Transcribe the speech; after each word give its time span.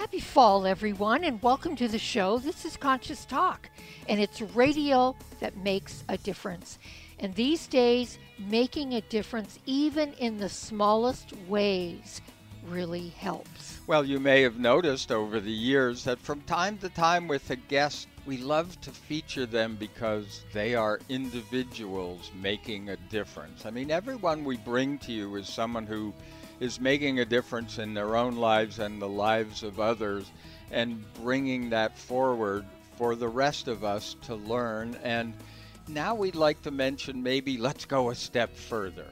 Happy 0.00 0.18
fall, 0.18 0.66
everyone, 0.66 1.24
and 1.24 1.42
welcome 1.42 1.76
to 1.76 1.86
the 1.86 1.98
show. 1.98 2.38
This 2.38 2.64
is 2.64 2.74
Conscious 2.74 3.26
Talk, 3.26 3.68
and 4.08 4.18
it's 4.18 4.40
radio 4.40 5.14
that 5.40 5.58
makes 5.58 6.04
a 6.08 6.16
difference. 6.16 6.78
And 7.18 7.34
these 7.34 7.66
days, 7.66 8.18
making 8.38 8.94
a 8.94 9.02
difference, 9.02 9.58
even 9.66 10.14
in 10.14 10.38
the 10.38 10.48
smallest 10.48 11.34
ways, 11.48 12.22
really 12.66 13.10
helps. 13.10 13.80
Well, 13.86 14.02
you 14.02 14.18
may 14.18 14.40
have 14.40 14.58
noticed 14.58 15.12
over 15.12 15.38
the 15.38 15.52
years 15.52 16.02
that 16.04 16.18
from 16.18 16.40
time 16.42 16.78
to 16.78 16.88
time 16.88 17.28
with 17.28 17.50
a 17.50 17.56
guest, 17.56 18.08
we 18.24 18.38
love 18.38 18.80
to 18.80 18.90
feature 18.90 19.44
them 19.44 19.76
because 19.76 20.44
they 20.54 20.74
are 20.74 20.98
individuals 21.10 22.30
making 22.40 22.88
a 22.88 22.96
difference. 23.10 23.66
I 23.66 23.70
mean, 23.70 23.90
everyone 23.90 24.44
we 24.44 24.56
bring 24.56 24.96
to 25.00 25.12
you 25.12 25.36
is 25.36 25.46
someone 25.46 25.86
who 25.86 26.14
is 26.60 26.78
making 26.78 27.18
a 27.18 27.24
difference 27.24 27.78
in 27.78 27.94
their 27.94 28.16
own 28.16 28.36
lives 28.36 28.78
and 28.78 29.00
the 29.00 29.08
lives 29.08 29.62
of 29.62 29.80
others 29.80 30.30
and 30.70 31.02
bringing 31.14 31.70
that 31.70 31.98
forward 31.98 32.64
for 32.96 33.16
the 33.16 33.28
rest 33.28 33.66
of 33.66 33.82
us 33.82 34.14
to 34.22 34.34
learn. 34.34 34.96
And 35.02 35.34
now 35.88 36.14
we'd 36.14 36.34
like 36.34 36.62
to 36.62 36.70
mention 36.70 37.22
maybe 37.22 37.56
let's 37.56 37.86
go 37.86 38.10
a 38.10 38.14
step 38.14 38.54
further. 38.54 39.06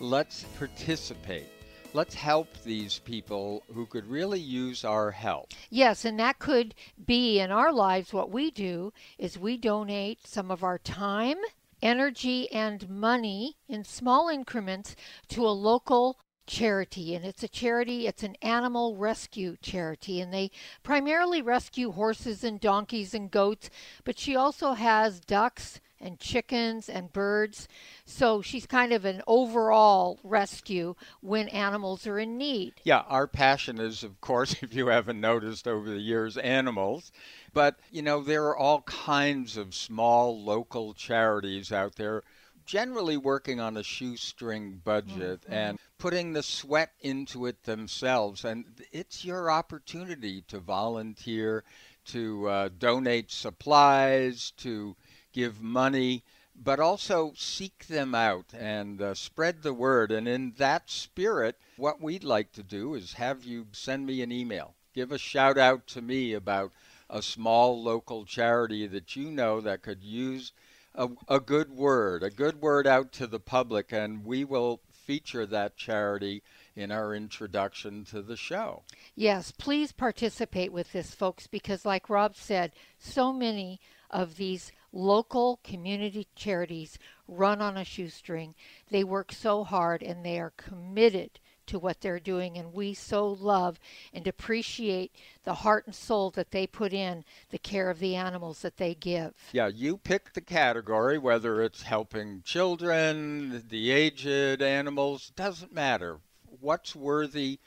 Let's 0.00 0.44
participate. 0.58 1.48
Let's 1.94 2.14
help 2.14 2.48
these 2.62 2.98
people 3.00 3.62
who 3.74 3.84
could 3.86 4.06
really 4.06 4.40
use 4.40 4.84
our 4.84 5.10
help. 5.10 5.50
Yes, 5.68 6.04
and 6.04 6.18
that 6.18 6.38
could 6.38 6.74
be 7.06 7.38
in 7.38 7.50
our 7.50 7.72
lives 7.72 8.12
what 8.12 8.30
we 8.30 8.50
do 8.50 8.92
is 9.18 9.38
we 9.38 9.58
donate 9.58 10.26
some 10.26 10.50
of 10.50 10.64
our 10.64 10.78
time, 10.78 11.36
energy, 11.82 12.50
and 12.50 12.88
money 12.88 13.56
in 13.68 13.84
small 13.84 14.28
increments 14.30 14.96
to 15.28 15.46
a 15.46 15.50
local 15.50 16.18
charity 16.46 17.14
and 17.14 17.24
it's 17.24 17.42
a 17.42 17.48
charity 17.48 18.06
it's 18.06 18.22
an 18.22 18.36
animal 18.42 18.96
rescue 18.96 19.56
charity 19.62 20.20
and 20.20 20.34
they 20.34 20.50
primarily 20.82 21.40
rescue 21.40 21.92
horses 21.92 22.42
and 22.42 22.60
donkeys 22.60 23.14
and 23.14 23.30
goats 23.30 23.70
but 24.04 24.18
she 24.18 24.34
also 24.34 24.72
has 24.72 25.20
ducks 25.20 25.80
and 26.00 26.18
chickens 26.18 26.88
and 26.88 27.12
birds 27.12 27.68
so 28.04 28.42
she's 28.42 28.66
kind 28.66 28.92
of 28.92 29.04
an 29.04 29.22
overall 29.26 30.18
rescue 30.24 30.94
when 31.20 31.48
animals 31.48 32.06
are 32.06 32.18
in 32.18 32.36
need. 32.36 32.74
Yeah 32.82 33.04
our 33.08 33.28
passion 33.28 33.78
is 33.78 34.02
of 34.02 34.20
course 34.20 34.56
if 34.62 34.74
you 34.74 34.88
haven't 34.88 35.20
noticed 35.20 35.68
over 35.68 35.88
the 35.88 36.00
years 36.00 36.36
animals 36.36 37.12
but 37.54 37.78
you 37.90 38.02
know 38.02 38.20
there 38.20 38.46
are 38.46 38.56
all 38.56 38.82
kinds 38.82 39.56
of 39.56 39.74
small 39.74 40.42
local 40.42 40.92
charities 40.92 41.70
out 41.70 41.94
there 41.94 42.24
generally 42.72 43.18
working 43.18 43.60
on 43.60 43.76
a 43.76 43.82
shoestring 43.82 44.80
budget 44.82 45.42
mm-hmm. 45.42 45.52
and 45.52 45.78
putting 45.98 46.32
the 46.32 46.42
sweat 46.42 46.90
into 47.00 47.44
it 47.44 47.64
themselves. 47.64 48.46
And 48.46 48.64
it's 48.90 49.26
your 49.26 49.50
opportunity 49.50 50.40
to 50.48 50.58
volunteer, 50.58 51.64
to 52.06 52.48
uh, 52.48 52.68
donate 52.78 53.30
supplies, 53.30 54.52
to 54.56 54.96
give 55.34 55.60
money, 55.60 56.24
but 56.56 56.80
also 56.80 57.34
seek 57.36 57.88
them 57.88 58.14
out 58.14 58.46
and 58.58 59.02
uh, 59.02 59.12
spread 59.12 59.60
the 59.60 59.74
word. 59.74 60.10
And 60.10 60.26
in 60.26 60.54
that 60.56 60.88
spirit, 60.88 61.58
what 61.76 62.00
we'd 62.00 62.24
like 62.24 62.52
to 62.52 62.62
do 62.62 62.94
is 62.94 63.12
have 63.12 63.44
you 63.44 63.66
send 63.72 64.06
me 64.06 64.22
an 64.22 64.32
email. 64.32 64.76
Give 64.94 65.12
a 65.12 65.18
shout 65.18 65.58
out 65.58 65.86
to 65.88 66.00
me 66.00 66.32
about 66.32 66.72
a 67.10 67.20
small 67.20 67.82
local 67.82 68.24
charity 68.24 68.86
that 68.86 69.14
you 69.14 69.30
know 69.30 69.60
that 69.60 69.82
could 69.82 70.02
use 70.02 70.52
a, 70.94 71.08
a 71.28 71.40
good 71.40 71.72
word, 71.72 72.22
a 72.22 72.30
good 72.30 72.60
word 72.60 72.86
out 72.86 73.12
to 73.12 73.26
the 73.26 73.40
public, 73.40 73.92
and 73.92 74.24
we 74.24 74.44
will 74.44 74.80
feature 74.90 75.46
that 75.46 75.76
charity 75.76 76.42
in 76.76 76.90
our 76.90 77.14
introduction 77.14 78.04
to 78.04 78.22
the 78.22 78.36
show. 78.36 78.82
Yes, 79.14 79.50
please 79.50 79.92
participate 79.92 80.72
with 80.72 80.92
this, 80.92 81.14
folks, 81.14 81.46
because, 81.46 81.84
like 81.84 82.08
Rob 82.08 82.36
said, 82.36 82.72
so 82.98 83.32
many 83.32 83.80
of 84.10 84.36
these 84.36 84.72
local 84.92 85.58
community 85.64 86.26
charities 86.36 86.98
run 87.26 87.60
on 87.60 87.76
a 87.76 87.84
shoestring. 87.84 88.54
They 88.90 89.04
work 89.04 89.32
so 89.32 89.64
hard 89.64 90.02
and 90.02 90.24
they 90.24 90.38
are 90.38 90.52
committed 90.56 91.40
to 91.66 91.78
what 91.78 92.00
they're 92.00 92.20
doing. 92.20 92.58
And 92.58 92.72
we 92.72 92.94
so 92.94 93.28
love 93.28 93.78
and 94.12 94.26
appreciate 94.26 95.12
the 95.44 95.54
heart 95.54 95.86
and 95.86 95.94
soul 95.94 96.30
that 96.32 96.50
they 96.50 96.66
put 96.66 96.92
in 96.92 97.24
the 97.50 97.58
care 97.58 97.90
of 97.90 97.98
the 97.98 98.14
animals 98.14 98.62
that 98.62 98.76
they 98.76 98.94
give. 98.94 99.34
Yeah, 99.52 99.68
you 99.68 99.96
pick 99.96 100.32
the 100.32 100.40
category, 100.40 101.18
whether 101.18 101.62
it's 101.62 101.82
helping 101.82 102.42
children, 102.42 103.64
the 103.68 103.90
aged, 103.90 104.62
animals, 104.62 105.32
doesn't 105.36 105.72
matter. 105.72 106.20
What's 106.60 106.94
worthy 106.94 107.58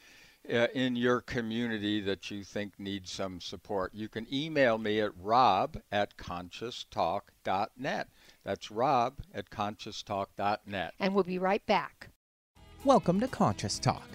uh, 0.51 0.67
in 0.73 0.95
your 0.95 1.21
community 1.21 1.99
that 2.01 2.29
you 2.29 2.43
think 2.43 2.79
needs 2.79 3.11
some 3.11 3.41
support? 3.41 3.93
You 3.93 4.07
can 4.07 4.27
email 4.31 4.77
me 4.77 4.99
at 5.01 5.11
rob 5.19 5.77
at 5.91 6.17
conscioustalk.net. 6.17 8.07
That's 8.43 8.71
rob 8.71 9.19
at 9.33 9.49
conscioustalk.net. 9.49 10.93
And 10.99 11.15
we'll 11.15 11.23
be 11.23 11.39
right 11.39 11.65
back. 11.65 12.09
Welcome 12.85 13.19
to 13.21 13.27
Conscious 13.27 13.79
Talk, 13.79 14.07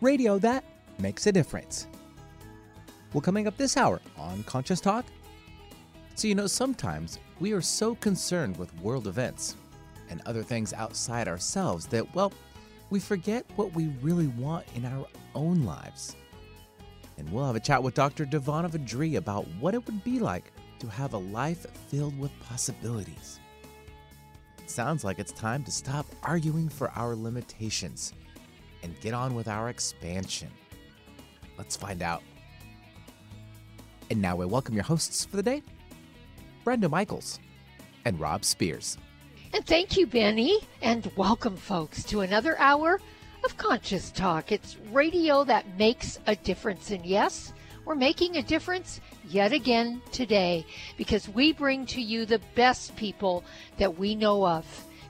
radio 0.00 0.38
that 0.38 0.62
makes 1.00 1.26
a 1.26 1.32
difference. 1.32 1.88
Well, 3.12 3.20
coming 3.20 3.48
up 3.48 3.56
this 3.56 3.76
hour 3.76 4.00
on 4.16 4.44
Conscious 4.44 4.80
Talk. 4.80 5.04
So, 6.14 6.28
you 6.28 6.36
know, 6.36 6.46
sometimes 6.46 7.18
we 7.40 7.52
are 7.52 7.60
so 7.60 7.96
concerned 7.96 8.56
with 8.58 8.72
world 8.80 9.08
events 9.08 9.56
and 10.08 10.22
other 10.24 10.44
things 10.44 10.72
outside 10.72 11.26
ourselves 11.26 11.86
that, 11.86 12.14
well, 12.14 12.32
we 12.90 13.00
forget 13.00 13.44
what 13.56 13.74
we 13.74 13.88
really 14.02 14.28
want 14.28 14.64
in 14.76 14.84
our 14.84 15.08
own 15.34 15.64
lives. 15.64 16.14
And 17.18 17.28
we'll 17.32 17.44
have 17.44 17.56
a 17.56 17.60
chat 17.60 17.82
with 17.82 17.94
Dr. 17.94 18.24
Devana 18.24 18.70
Vadri 18.70 19.16
about 19.16 19.48
what 19.58 19.74
it 19.74 19.84
would 19.86 20.04
be 20.04 20.20
like 20.20 20.52
to 20.78 20.86
have 20.86 21.14
a 21.14 21.18
life 21.18 21.66
filled 21.88 22.16
with 22.20 22.30
possibilities. 22.38 23.40
Sounds 24.66 25.04
like 25.04 25.18
it's 25.18 25.32
time 25.32 25.62
to 25.64 25.70
stop 25.70 26.06
arguing 26.22 26.68
for 26.68 26.90
our 26.92 27.14
limitations 27.14 28.14
and 28.82 28.98
get 29.00 29.12
on 29.12 29.34
with 29.34 29.46
our 29.46 29.68
expansion. 29.68 30.50
Let's 31.58 31.76
find 31.76 32.02
out. 32.02 32.22
And 34.10 34.20
now 34.20 34.36
we 34.36 34.46
welcome 34.46 34.74
your 34.74 34.84
hosts 34.84 35.24
for 35.24 35.36
the 35.36 35.42
day 35.42 35.62
Brenda 36.64 36.88
Michaels 36.88 37.40
and 38.06 38.18
Rob 38.18 38.44
Spears. 38.44 38.96
And 39.52 39.64
thank 39.66 39.96
you, 39.96 40.06
Benny. 40.06 40.58
And 40.82 41.10
welcome, 41.14 41.56
folks, 41.56 42.02
to 42.04 42.22
another 42.22 42.58
hour 42.58 43.00
of 43.44 43.56
Conscious 43.58 44.10
Talk. 44.10 44.50
It's 44.50 44.78
radio 44.90 45.44
that 45.44 45.78
makes 45.78 46.18
a 46.26 46.34
difference. 46.36 46.90
And 46.90 47.04
yes, 47.04 47.52
we're 47.84 47.94
making 47.94 48.38
a 48.38 48.42
difference 48.42 49.00
yet 49.28 49.52
again 49.52 50.02
today 50.12 50.64
because 50.96 51.28
we 51.28 51.52
bring 51.52 51.86
to 51.86 52.00
you 52.00 52.26
the 52.26 52.40
best 52.54 52.94
people 52.96 53.44
that 53.78 53.98
we 53.98 54.14
know 54.14 54.46
of. 54.46 54.66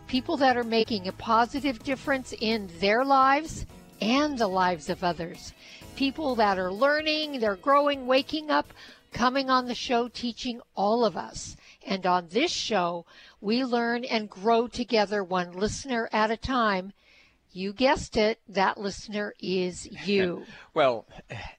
People 0.06 0.36
that 0.36 0.56
are 0.56 0.64
making 0.64 1.08
a 1.08 1.12
positive 1.12 1.82
difference 1.82 2.34
in 2.40 2.70
their 2.80 3.04
lives 3.04 3.66
and 4.00 4.38
the 4.38 4.46
lives 4.46 4.90
of 4.90 5.02
others. 5.02 5.52
People 5.96 6.34
that 6.34 6.58
are 6.58 6.72
learning, 6.72 7.40
they're 7.40 7.56
growing, 7.56 8.06
waking 8.06 8.50
up, 8.50 8.72
coming 9.12 9.48
on 9.48 9.66
the 9.66 9.74
show, 9.74 10.08
teaching 10.08 10.60
all 10.74 11.04
of 11.04 11.16
us. 11.16 11.56
And 11.86 12.04
on 12.06 12.28
this 12.30 12.50
show, 12.50 13.06
we 13.40 13.64
learn 13.64 14.04
and 14.04 14.28
grow 14.28 14.66
together 14.66 15.22
one 15.22 15.52
listener 15.52 16.08
at 16.12 16.30
a 16.30 16.36
time 16.36 16.92
you 17.54 17.72
guessed 17.72 18.16
it, 18.16 18.40
that 18.48 18.78
listener 18.78 19.34
is 19.40 19.86
you. 20.06 20.44
well, 20.74 21.06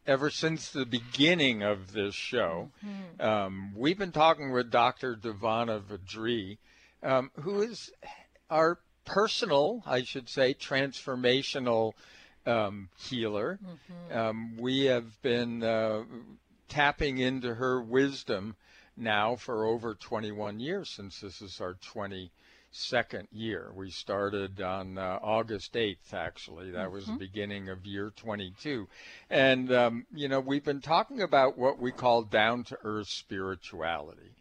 ever 0.06 0.30
since 0.30 0.70
the 0.70 0.86
beginning 0.86 1.64
of 1.64 1.94
this 1.94 2.14
show, 2.14 2.70
mm-hmm. 2.86 3.22
um, 3.22 3.74
we've 3.76 3.98
been 3.98 4.12
talking 4.12 4.52
with 4.52 4.70
Dr. 4.70 5.16
Devana 5.16 5.82
Vadri, 5.82 6.58
um, 7.02 7.32
who 7.42 7.62
is 7.62 7.92
our 8.50 8.80
personal, 9.06 9.84
I 9.86 10.04
should 10.04 10.28
say, 10.28 10.54
transformational 10.54 11.94
um, 12.46 12.90
healer. 12.98 13.60
Mm-hmm. 13.64 14.18
Um, 14.18 14.58
we 14.58 14.86
have 14.86 15.22
been 15.22 15.64
uh, 15.64 16.04
tapping 16.68 17.20
into 17.20 17.56
her 17.56 17.82
wisdom 17.82 18.56
now 18.98 19.36
for 19.36 19.66
over 19.66 19.96
21 19.96 20.60
years 20.60 20.90
since 20.90 21.22
this 21.22 21.42
is 21.42 21.62
our 21.62 21.76
20- 21.76 22.30
second 22.76 23.28
year. 23.32 23.72
We 23.74 23.90
started 23.90 24.62
on 24.62 24.98
uh, 24.98 25.20
August 25.22 25.74
8th, 25.74 26.14
actually. 26.14 26.72
That 26.72 26.86
mm-hmm. 26.86 26.94
was 26.94 27.06
the 27.06 27.12
mm-hmm. 27.12 27.20
beginning 27.20 27.70
of 27.70 27.86
year 27.86 28.12
22. 28.16 28.88
And, 29.30 29.72
um, 29.72 30.06
you 30.14 30.28
know, 30.28 30.40
we've 30.40 30.64
been 30.64 30.82
talking 30.82 31.22
about 31.22 31.58
what 31.58 31.80
we 31.80 31.92
call 31.92 32.24
down 32.24 32.64
to 32.66 32.78
earth 32.84 33.08
spirituality. 33.08 34.36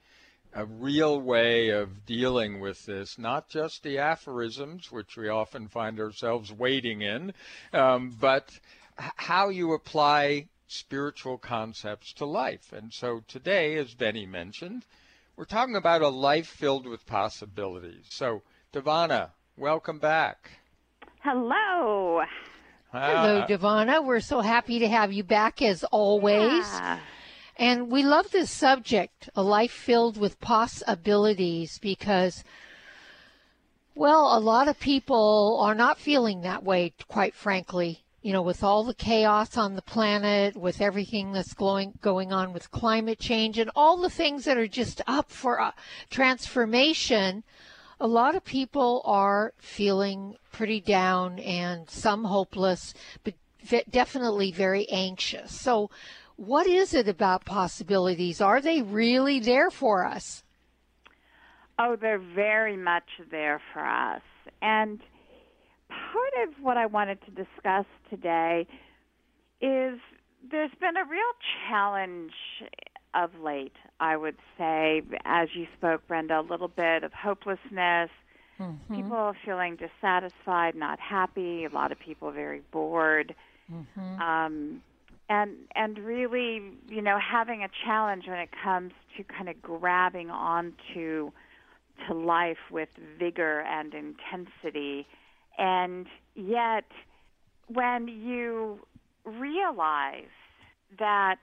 a 0.52 0.64
real 0.64 1.20
way 1.20 1.70
of 1.70 2.06
dealing 2.06 2.60
with 2.60 2.84
this, 2.86 3.18
not 3.18 3.48
just 3.48 3.82
the 3.82 3.98
aphorisms, 3.98 4.90
which 4.90 5.16
we 5.16 5.28
often 5.28 5.68
find 5.68 5.98
ourselves 5.98 6.52
wading 6.52 7.02
in, 7.02 7.32
um, 7.72 8.16
but 8.20 8.50
how 8.96 9.48
you 9.48 9.72
apply 9.72 10.46
spiritual 10.66 11.38
concepts 11.38 12.12
to 12.12 12.24
life. 12.24 12.72
And 12.72 12.92
so 12.92 13.22
today, 13.28 13.76
as 13.76 13.94
Benny 13.94 14.26
mentioned, 14.26 14.84
we're 15.36 15.44
talking 15.44 15.76
about 15.76 16.02
a 16.02 16.08
life 16.08 16.46
filled 16.46 16.86
with 16.86 17.06
possibilities. 17.06 18.06
So, 18.10 18.42
Devana, 18.72 19.30
welcome 19.56 19.98
back. 19.98 20.50
Hello. 21.20 22.22
Hello, 22.92 23.38
uh, 23.38 23.46
Devana. 23.46 24.04
We're 24.04 24.20
so 24.20 24.40
happy 24.40 24.78
to 24.78 24.88
have 24.88 25.12
you 25.12 25.24
back 25.24 25.60
as 25.62 25.82
always. 25.84 26.64
Yeah. 26.64 27.00
And 27.56 27.90
we 27.90 28.02
love 28.02 28.30
this 28.30 28.50
subject, 28.50 29.28
a 29.34 29.42
life 29.42 29.72
filled 29.72 30.16
with 30.16 30.40
possibilities, 30.40 31.78
because, 31.78 32.44
well, 33.94 34.36
a 34.36 34.40
lot 34.40 34.68
of 34.68 34.78
people 34.78 35.58
are 35.60 35.74
not 35.74 35.98
feeling 35.98 36.42
that 36.42 36.64
way, 36.64 36.94
quite 37.08 37.34
frankly 37.34 38.03
you 38.24 38.32
know, 38.32 38.40
with 38.40 38.64
all 38.64 38.84
the 38.84 38.94
chaos 38.94 39.58
on 39.58 39.74
the 39.76 39.82
planet, 39.82 40.56
with 40.56 40.80
everything 40.80 41.32
that's 41.32 41.52
going 41.52 41.92
going 42.00 42.32
on 42.32 42.54
with 42.54 42.70
climate 42.70 43.18
change, 43.18 43.58
and 43.58 43.70
all 43.76 43.98
the 43.98 44.08
things 44.08 44.46
that 44.46 44.56
are 44.56 44.66
just 44.66 45.02
up 45.06 45.30
for 45.30 45.60
uh, 45.60 45.72
transformation, 46.08 47.44
a 48.00 48.06
lot 48.06 48.34
of 48.34 48.42
people 48.42 49.02
are 49.04 49.52
feeling 49.58 50.36
pretty 50.52 50.80
down 50.80 51.38
and 51.38 51.90
some 51.90 52.24
hopeless, 52.24 52.94
but 53.24 53.34
definitely 53.90 54.50
very 54.50 54.88
anxious. 54.88 55.60
So, 55.60 55.90
what 56.36 56.66
is 56.66 56.94
it 56.94 57.06
about 57.06 57.44
possibilities? 57.44 58.40
Are 58.40 58.62
they 58.62 58.80
really 58.80 59.38
there 59.38 59.70
for 59.70 60.06
us? 60.06 60.42
Oh, 61.78 61.94
they're 62.00 62.18
very 62.18 62.78
much 62.78 63.20
there 63.30 63.60
for 63.74 63.84
us, 63.84 64.22
and 64.62 65.02
part 65.88 66.48
of 66.48 66.54
what 66.62 66.76
I 66.76 66.86
wanted 66.86 67.18
to 67.26 67.30
discuss 67.30 67.86
today 68.10 68.66
is 69.60 69.98
there's 70.50 70.74
been 70.80 70.96
a 70.96 71.04
real 71.04 71.22
challenge 71.68 72.32
of 73.14 73.30
late, 73.42 73.76
I 74.00 74.16
would 74.16 74.36
say, 74.58 75.02
as 75.24 75.48
you 75.54 75.66
spoke, 75.76 76.06
Brenda, 76.08 76.40
a 76.40 76.42
little 76.42 76.68
bit 76.68 77.04
of 77.04 77.12
hopelessness. 77.12 78.10
Mm-hmm. 78.60 78.94
People 78.94 79.34
feeling 79.44 79.76
dissatisfied, 79.76 80.74
not 80.74 81.00
happy. 81.00 81.64
A 81.64 81.70
lot 81.70 81.92
of 81.92 81.98
people 81.98 82.30
very 82.30 82.62
bored, 82.70 83.34
mm-hmm. 83.72 84.22
um, 84.22 84.82
and 85.28 85.56
and 85.74 85.98
really, 85.98 86.62
you 86.88 87.02
know, 87.02 87.18
having 87.18 87.64
a 87.64 87.68
challenge 87.84 88.28
when 88.28 88.38
it 88.38 88.50
comes 88.62 88.92
to 89.16 89.24
kind 89.24 89.48
of 89.48 89.60
grabbing 89.60 90.30
onto 90.30 91.32
to 92.06 92.14
life 92.14 92.70
with 92.70 92.90
vigor 93.18 93.60
and 93.60 93.92
intensity 93.94 95.06
and 95.58 96.06
yet, 96.34 96.84
when 97.68 98.08
you 98.08 98.80
realize 99.24 100.24
that 100.98 101.38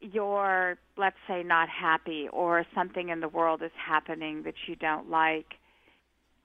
you're, 0.00 0.78
let's 0.96 1.16
say, 1.28 1.42
not 1.42 1.68
happy 1.68 2.28
or 2.32 2.64
something 2.74 3.10
in 3.10 3.20
the 3.20 3.28
world 3.28 3.62
is 3.62 3.70
happening 3.76 4.42
that 4.44 4.54
you 4.66 4.76
don't 4.76 5.10
like, 5.10 5.46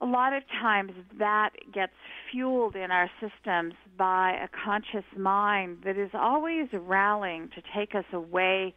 a 0.02 0.06
lot 0.06 0.34
of 0.34 0.44
times 0.62 0.92
that 1.18 1.52
gets 1.74 1.94
fueled 2.32 2.76
in 2.76 2.92
our 2.92 3.10
systems 3.22 3.74
by 3.98 4.34
a 4.34 4.50
conscious 4.66 5.06
mind 5.18 5.78
that 5.86 5.98
is 5.98 6.12
always 6.14 6.68
rallying 6.74 7.50
to 7.56 7.62
take 7.74 7.96
us 7.96 8.06
away 8.12 8.74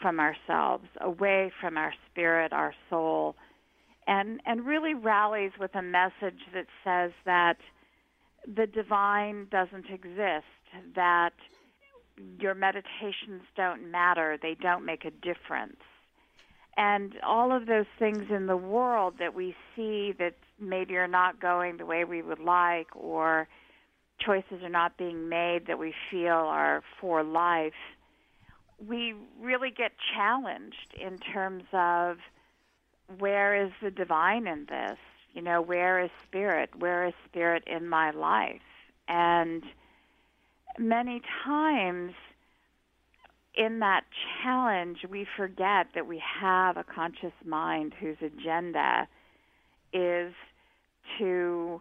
from 0.00 0.18
ourselves, 0.18 0.84
away 1.00 1.52
from 1.60 1.76
our 1.76 1.92
spirit, 2.10 2.52
our 2.52 2.74
soul, 2.88 3.36
and 4.06 4.40
and 4.46 4.66
really 4.66 4.94
rallies 4.94 5.52
with 5.58 5.74
a 5.74 5.82
message 5.82 6.40
that 6.52 6.66
says 6.84 7.12
that 7.24 7.56
the 8.46 8.66
divine 8.66 9.46
doesn't 9.50 9.86
exist, 9.90 10.44
that 10.94 11.32
your 12.38 12.54
meditations 12.54 13.42
don't 13.56 13.90
matter, 13.90 14.38
they 14.40 14.54
don't 14.60 14.84
make 14.84 15.04
a 15.04 15.10
difference. 15.10 15.80
And 16.76 17.14
all 17.24 17.56
of 17.56 17.66
those 17.66 17.86
things 17.98 18.24
in 18.30 18.46
the 18.46 18.56
world 18.56 19.14
that 19.18 19.34
we 19.34 19.54
see 19.74 20.12
that 20.18 20.34
maybe 20.58 20.96
are 20.96 21.08
not 21.08 21.40
going 21.40 21.76
the 21.76 21.86
way 21.86 22.04
we 22.04 22.20
would 22.20 22.40
like 22.40 22.88
or 22.94 23.48
choices 24.18 24.62
are 24.62 24.68
not 24.68 24.96
being 24.96 25.28
made 25.28 25.66
that 25.66 25.78
we 25.78 25.94
feel 26.10 26.32
are 26.32 26.82
for 27.00 27.22
life, 27.22 27.72
we 28.84 29.14
really 29.40 29.70
get 29.70 29.92
challenged 30.14 30.94
in 31.00 31.18
terms 31.18 31.64
of 31.72 32.16
where 33.18 33.54
is 33.64 33.72
the 33.82 33.90
divine 33.90 34.46
in 34.46 34.66
this? 34.66 34.98
You 35.34 35.42
know, 35.42 35.60
where 35.60 36.00
is 36.00 36.10
spirit? 36.26 36.70
Where 36.78 37.06
is 37.06 37.14
spirit 37.28 37.64
in 37.66 37.88
my 37.88 38.10
life? 38.10 38.60
And 39.08 39.62
many 40.78 41.22
times 41.44 42.14
in 43.56 43.80
that 43.80 44.04
challenge, 44.42 45.04
we 45.08 45.26
forget 45.36 45.88
that 45.94 46.06
we 46.06 46.18
have 46.40 46.76
a 46.76 46.84
conscious 46.84 47.32
mind 47.44 47.94
whose 47.98 48.16
agenda 48.20 49.06
is 49.92 50.34
to 51.18 51.80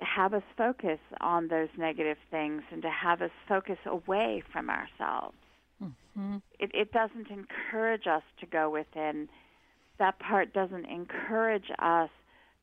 have 0.00 0.34
us 0.34 0.42
focus 0.56 0.98
on 1.20 1.48
those 1.48 1.68
negative 1.76 2.16
things 2.30 2.62
and 2.70 2.82
to 2.82 2.90
have 2.90 3.22
us 3.22 3.30
focus 3.48 3.78
away 3.86 4.42
from 4.52 4.70
ourselves. 4.70 5.36
Mm-hmm. 5.82 6.36
It, 6.58 6.70
it 6.74 6.92
doesn't 6.92 7.28
encourage 7.30 8.06
us 8.06 8.22
to 8.40 8.46
go 8.46 8.70
within 8.70 9.28
that 10.02 10.18
part 10.18 10.52
doesn't 10.52 10.84
encourage 10.86 11.70
us 11.78 12.10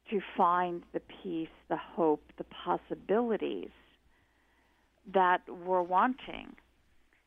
to 0.09 0.19
find 0.35 0.83
the 0.91 0.99
peace, 1.23 1.47
the 1.69 1.77
hope, 1.77 2.21
the 2.37 2.43
possibilities 2.43 3.69
that 5.13 5.39
we're 5.65 5.81
wanting. 5.81 6.53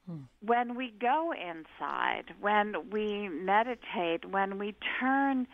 Hmm. 0.06 0.17
When 0.44 0.76
we 0.76 0.93
go 1.00 1.32
inside, 1.32 2.25
when 2.43 2.91
we 2.91 3.31
meditate, 3.31 4.31
when 4.31 4.59
we 4.59 4.75
turn 5.00 5.47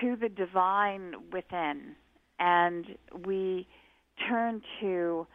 to 0.00 0.14
the 0.14 0.28
divine 0.28 1.14
within 1.32 1.96
and 2.38 2.86
we 3.26 3.66
turn 4.28 4.62
to 4.80 5.26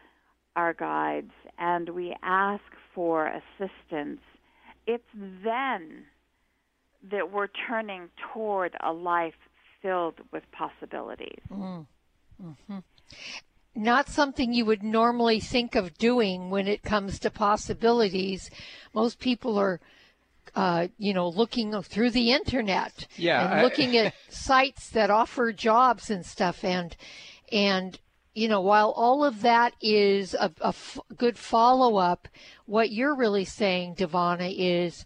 our 0.56 0.74
guides 0.74 1.34
and 1.58 1.90
we 1.90 2.16
ask 2.24 2.64
for 2.96 3.28
assistance, 3.28 4.22
it's 4.88 5.04
then 5.44 6.06
that 7.12 7.32
we're 7.32 7.48
turning 7.68 8.10
toward 8.34 8.76
a 8.82 8.92
life 8.92 9.36
filled 9.82 10.16
with 10.32 10.44
possibilities. 10.52 11.42
Mm. 11.52 11.86
Mm-hmm. 12.44 12.80
Not 13.76 14.10
something 14.10 14.54
you 14.54 14.66
would 14.66 14.84
normally 14.84 15.40
think 15.40 15.76
of 15.76 15.98
doing 15.98 16.50
when 16.50 16.68
it 16.68 16.84
comes 16.84 17.20
to 17.20 17.30
possibilities. 17.30 18.50
Most 18.94 19.20
people 19.20 19.58
are, 19.58 19.80
uh, 20.56 20.88
you 20.98 21.14
know, 21.14 21.30
looking 21.30 21.82
through 21.82 22.12
the 22.12 22.32
internet 22.32 23.08
yeah, 23.16 23.46
and 23.46 23.60
I... 23.60 23.64
looking 23.64 23.96
at 23.96 24.14
sites 24.30 24.90
that 24.90 25.10
offer 25.10 25.54
jobs 25.54 26.10
and 26.10 26.26
stuff. 26.26 26.64
And 26.64 26.96
and 27.52 27.98
you 28.34 28.48
know, 28.48 28.62
while 28.62 28.92
all 28.92 29.24
of 29.24 29.42
that 29.42 29.74
is 29.82 30.34
a, 30.34 30.52
a 30.62 30.68
f- 30.68 31.00
good 31.18 31.38
follow 31.38 31.98
up, 31.98 32.28
what 32.66 32.92
you're 32.92 33.16
really 33.16 33.46
saying, 33.46 33.96
Devana, 33.96 34.54
is 34.56 35.04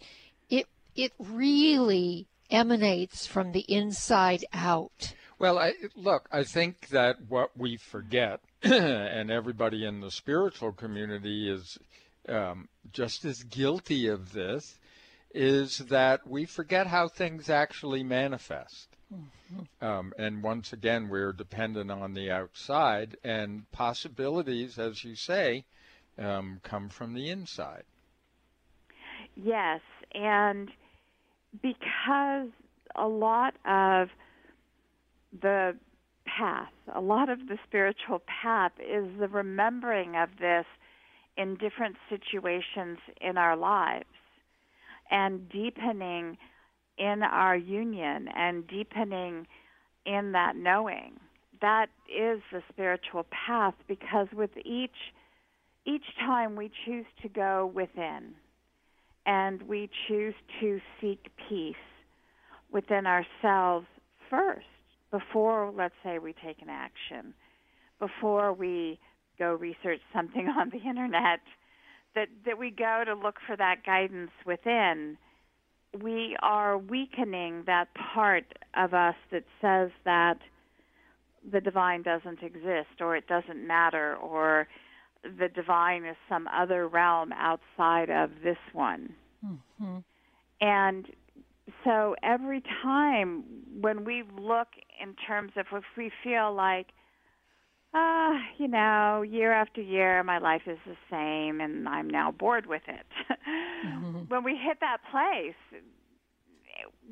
it 0.96 1.12
really 1.20 2.28
emanates 2.50 3.26
from 3.26 3.52
the 3.52 3.66
inside 3.68 4.46
out. 4.54 5.14
Well, 5.40 5.58
I, 5.58 5.74
look, 5.96 6.28
I 6.32 6.44
think 6.44 6.90
that 6.90 7.18
what 7.28 7.58
we 7.58 7.78
forget, 7.78 8.40
and 8.64 9.32
everybody 9.32 9.86
in 9.86 10.00
the 10.00 10.12
spiritual 10.12 10.72
community 10.72 11.50
is 11.50 11.78
um, 12.30 12.70
just 12.92 13.26
as 13.26 13.44
guilty 13.44 14.08
of 14.08 14.32
this, 14.34 14.80
is 15.34 15.80
that 15.80 16.28
we 16.28 16.46
forget 16.46 16.88
how 16.88 17.08
things 17.08 17.50
actually 17.50 18.04
manifest. 18.04 18.88
Mm-hmm. 19.14 19.86
Um, 19.86 20.14
and 20.18 20.44
once 20.44 20.74
again, 20.74 21.10
we're 21.10 21.34
dependent 21.34 21.92
on 21.92 22.14
the 22.14 22.32
outside, 22.32 23.18
and 23.24 23.70
possibilities, 23.72 24.78
as 24.78 25.04
you 25.04 25.16
say, 25.16 25.66
um, 26.18 26.60
come 26.64 26.90
from 26.90 27.14
the 27.14 27.30
inside. 27.30 27.84
Yes, 29.36 29.82
and 30.14 30.72
because 31.62 32.50
a 32.95 33.07
lot 33.07 33.53
of 33.65 34.10
the 35.41 35.75
path, 36.25 36.72
a 36.93 37.01
lot 37.01 37.29
of 37.29 37.48
the 37.48 37.57
spiritual 37.67 38.22
path 38.41 38.72
is 38.79 39.05
the 39.19 39.27
remembering 39.27 40.15
of 40.15 40.29
this 40.39 40.65
in 41.38 41.55
different 41.55 41.95
situations 42.10 43.00
in 43.22 43.38
our 43.38 43.55
lives 43.55 44.05
and 45.10 45.50
deepening 45.50 46.38
in 46.98 47.24
our 47.24 47.55
union 47.55 48.27
and 48.36 48.67
deepening 48.67 49.48
in 50.05 50.31
that 50.33 50.55
knowing. 50.55 51.13
That 51.62 51.88
is 52.07 52.41
the 52.51 52.62
spiritual 52.69 53.25
path 53.31 53.74
because 53.88 54.27
with 54.33 54.51
each 54.65 54.91
each 55.86 56.15
time 56.17 56.55
we 56.55 56.72
choose 56.86 57.05
to 57.22 57.27
go 57.27 57.69
within 57.74 58.36
and 59.25 59.62
we 59.63 59.89
choose 60.08 60.34
to 60.60 60.80
seek 61.00 61.27
peace, 61.50 61.75
within 62.74 63.06
ourselves 63.06 63.86
first 64.30 64.65
before, 65.12 65.72
let's 65.77 65.94
say, 66.03 66.18
we 66.18 66.34
take 66.34 66.62
an 66.62 66.70
action, 66.70 67.34
before 68.00 68.51
we 68.51 69.00
go 69.38 69.53
research 69.53 70.00
something 70.13 70.48
on 70.60 70.72
the 70.72 70.89
internet, 70.89 71.39
that, 72.15 72.27
that 72.46 72.58
we 72.58 72.72
go 72.72 73.03
to 73.06 73.13
look 73.13 73.36
for 73.48 73.56
that 73.56 73.86
guidance 73.86 74.32
within, 74.46 75.18
we 76.01 76.36
are 76.42 76.77
weakening 76.77 77.63
that 77.68 77.88
part 77.94 78.46
of 78.75 78.94
us 78.96 79.15
that 79.32 79.44
says 79.62 79.92
that 80.06 80.39
the 81.51 81.62
divine 81.62 82.01
doesn't 82.01 82.42
exist 82.42 83.00
or 83.00 83.15
it 83.15 83.27
doesn't 83.27 83.65
matter 83.68 84.15
or 84.15 84.68
the 85.24 85.50
divine 85.50 86.06
is 86.06 86.15
some 86.30 86.48
other 86.48 86.88
realm 86.88 87.32
outside 87.34 88.10
of 88.10 88.30
this 88.44 88.58
one. 88.74 89.13
Mm-hmm. 89.46 89.98
And 90.62 91.06
so 91.84 92.15
every 92.24 92.63
time 92.82 93.44
when 93.80 94.06
we 94.06 94.24
look 94.38 94.68
in 95.01 95.15
terms 95.27 95.53
of 95.58 95.65
if 95.72 95.84
we 95.98 96.12
feel 96.24 96.53
like, 96.53 96.88
ah, 97.94 98.32
uh, 98.32 98.39
you 98.58 98.68
know, 98.68 99.22
year 99.22 99.53
after 99.53 99.82
year 99.82 100.24
my 100.24 100.39
life 100.39 100.63
is 100.68 100.80
the 100.86 100.98
same 101.10 101.62
and 101.62 101.88
I'm 101.88 102.10
now 102.10 102.32
bored 102.32 102.65
with 102.65 102.84
it. 102.88 103.06
mm-hmm. 103.86 104.20
When 104.27 104.44
we 104.44 104.51
hit 104.51 104.80
that 104.82 104.98
place, 105.12 105.82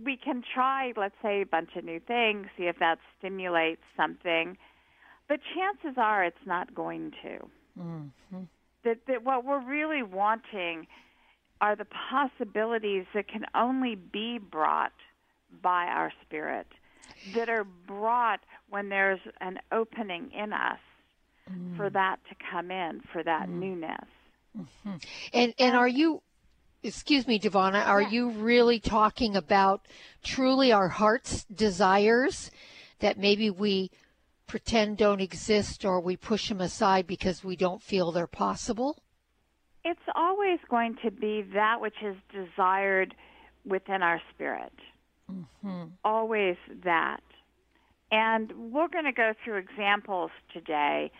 we 0.03 0.17
can 0.17 0.43
try, 0.53 0.93
let's 0.97 1.15
say, 1.21 1.41
a 1.41 1.45
bunch 1.45 1.69
of 1.75 1.83
new 1.83 1.99
things, 1.99 2.47
see 2.57 2.63
if 2.63 2.79
that 2.79 2.97
stimulates 3.17 3.81
something, 3.95 4.57
but 5.29 5.39
chances 5.55 5.97
are 5.97 6.25
it's 6.25 6.45
not 6.45 6.73
going 6.73 7.11
to. 7.23 7.47
Mm-hmm. 7.79 8.43
That, 8.83 8.97
that 9.07 9.23
what 9.23 9.45
we're 9.45 9.63
really 9.63 10.03
wanting 10.03 10.87
are 11.59 11.75
the 11.75 11.87
possibilities 12.09 13.05
that 13.13 13.27
can 13.27 13.45
only 13.53 13.95
be 13.95 14.39
brought 14.39 14.93
by 15.61 15.85
our 15.85 16.11
spirit, 16.25 16.67
that 17.35 17.49
are 17.49 17.65
brought 17.87 18.39
when 18.69 18.89
there's 18.89 19.19
an 19.41 19.59
opening 19.71 20.31
in 20.31 20.53
us 20.53 20.79
mm. 21.51 21.77
for 21.77 21.89
that 21.89 22.17
to 22.29 22.35
come 22.51 22.71
in, 22.71 23.01
for 23.13 23.21
that 23.23 23.47
mm. 23.47 23.59
newness. 23.59 24.07
Mm-hmm. 24.57 24.95
And 25.33 25.53
and 25.59 25.75
are 25.75 25.87
you 25.87 26.21
excuse 26.83 27.27
me, 27.27 27.39
Devana, 27.39 27.85
are 27.85 28.01
yeah. 28.01 28.09
you 28.09 28.29
really 28.31 28.79
talking 28.79 29.35
about 29.35 29.85
truly 30.23 30.71
our 30.71 30.87
heart's 30.87 31.43
desires 31.45 32.51
that 32.99 33.17
maybe 33.17 33.49
we 33.49 33.91
pretend 34.51 34.97
don't 34.97 35.21
exist 35.21 35.85
or 35.85 36.01
we 36.01 36.17
push 36.17 36.49
them 36.49 36.59
aside 36.59 37.07
because 37.07 37.41
we 37.41 37.55
don't 37.55 37.81
feel 37.81 38.11
they're 38.11 38.27
possible? 38.27 39.01
It's 39.85 40.07
always 40.13 40.59
going 40.69 40.97
to 41.05 41.09
be 41.09 41.45
that 41.53 41.79
which 41.79 41.95
is 42.03 42.17
desired 42.33 43.15
within 43.65 44.03
our 44.03 44.21
spirit. 44.33 44.73
Mm-hmm. 45.31 45.83
Always 46.03 46.57
that. 46.83 47.23
And 48.11 48.73
we're 48.73 48.89
going 48.89 49.05
to 49.05 49.13
go 49.13 49.31
through 49.41 49.55
examples 49.55 50.31
today 50.53 51.13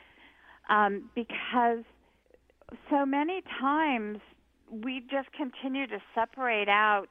um, 0.70 1.10
because 1.16 1.86
so 2.90 3.06
many 3.06 3.44
times 3.62 4.20
we 4.70 5.06
just 5.10 5.30
continue 5.32 5.88
to 5.88 6.00
separate 6.14 6.68
out 6.68 7.08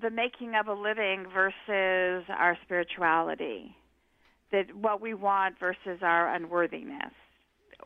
the 0.00 0.10
making 0.10 0.54
of 0.54 0.68
a 0.68 0.80
living 0.80 1.26
versus 1.34 2.24
our 2.28 2.56
spirituality, 2.62 3.74
that 4.52 4.74
what 4.74 5.00
we 5.00 5.14
want 5.14 5.58
versus 5.58 6.00
our 6.02 6.34
unworthiness. 6.34 7.12